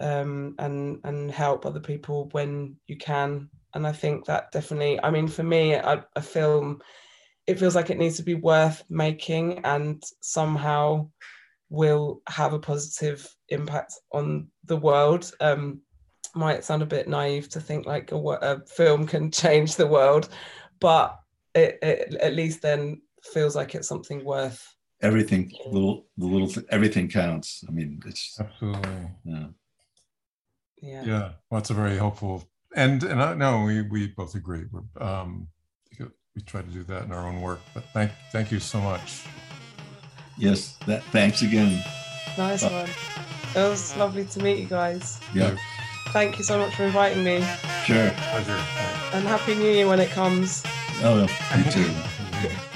um, 0.00 0.54
and 0.58 0.98
and 1.04 1.30
help 1.30 1.66
other 1.66 1.80
people 1.80 2.28
when 2.32 2.76
you 2.86 2.96
can 2.96 3.48
and 3.74 3.86
i 3.86 3.92
think 3.92 4.24
that 4.24 4.50
definitely 4.52 5.02
i 5.02 5.10
mean 5.10 5.28
for 5.28 5.42
me 5.42 5.72
a, 5.72 6.04
a 6.16 6.22
film 6.22 6.80
it 7.46 7.58
feels 7.58 7.74
like 7.74 7.88
it 7.88 7.98
needs 7.98 8.16
to 8.16 8.22
be 8.22 8.34
worth 8.34 8.84
making 8.90 9.58
and 9.64 10.02
somehow 10.20 11.08
will 11.70 12.20
have 12.28 12.52
a 12.52 12.58
positive 12.58 13.26
impact 13.48 13.94
on 14.12 14.48
the 14.64 14.76
world. 14.76 15.30
Um, 15.40 15.80
might 16.34 16.62
sound 16.62 16.82
a 16.82 16.86
bit 16.86 17.08
naive 17.08 17.48
to 17.48 17.60
think 17.60 17.86
like 17.86 18.12
a, 18.12 18.16
a 18.16 18.60
film 18.66 19.06
can 19.06 19.30
change 19.42 19.76
the 19.76 19.86
world 19.86 20.28
but 20.78 21.18
it, 21.54 21.78
it, 21.82 22.14
at 22.16 22.34
least 22.34 22.62
then 22.62 23.00
feels 23.22 23.56
like 23.56 23.74
it's 23.74 23.88
something 23.88 24.24
worth 24.24 24.76
everything 25.00 25.50
little 25.66 26.06
the 26.18 26.26
little 26.26 26.62
everything 26.70 27.08
counts. 27.08 27.64
I 27.66 27.72
mean 27.72 28.00
it's 28.06 28.38
absolutely. 28.38 29.10
Yeah. 29.24 29.46
Yeah. 30.82 31.04
Yeah 31.04 31.28
well 31.50 31.60
it's 31.60 31.70
a 31.70 31.74
very 31.74 31.96
hopeful 31.96 32.44
and 32.74 33.02
and 33.02 33.22
i 33.22 33.34
know 33.34 33.64
we 33.64 33.82
we 33.82 34.08
both 34.08 34.34
agree. 34.34 34.64
We're 34.70 35.02
um 35.02 35.48
we 36.34 36.42
try 36.42 36.62
to 36.62 36.68
do 36.68 36.84
that 36.84 37.04
in 37.04 37.12
our 37.12 37.26
own 37.26 37.40
work 37.40 37.60
but 37.74 37.84
thank 37.92 38.12
thank 38.30 38.52
you 38.52 38.60
so 38.60 38.80
much. 38.80 39.24
Yes 40.36 40.76
that 40.86 41.02
thanks 41.04 41.42
again. 41.42 41.82
Nice 42.36 42.62
uh, 42.62 42.70
one. 42.70 42.90
It 43.56 43.68
was 43.68 43.96
lovely 43.96 44.24
to 44.26 44.42
meet 44.42 44.58
you 44.58 44.66
guys. 44.66 45.20
Yeah. 45.34 45.56
Thank 46.08 46.38
you 46.38 46.44
so 46.44 46.58
much 46.58 46.74
for 46.74 46.84
inviting 46.84 47.24
me. 47.24 47.40
Sure. 47.84 48.10
Pleasure. 48.10 48.60
And 49.12 49.26
happy 49.26 49.54
new 49.54 49.70
year 49.70 49.88
when 49.88 50.00
it 50.00 50.10
comes. 50.10 50.62
Oh 51.02 51.28
you 51.56 51.70
too 51.70 52.58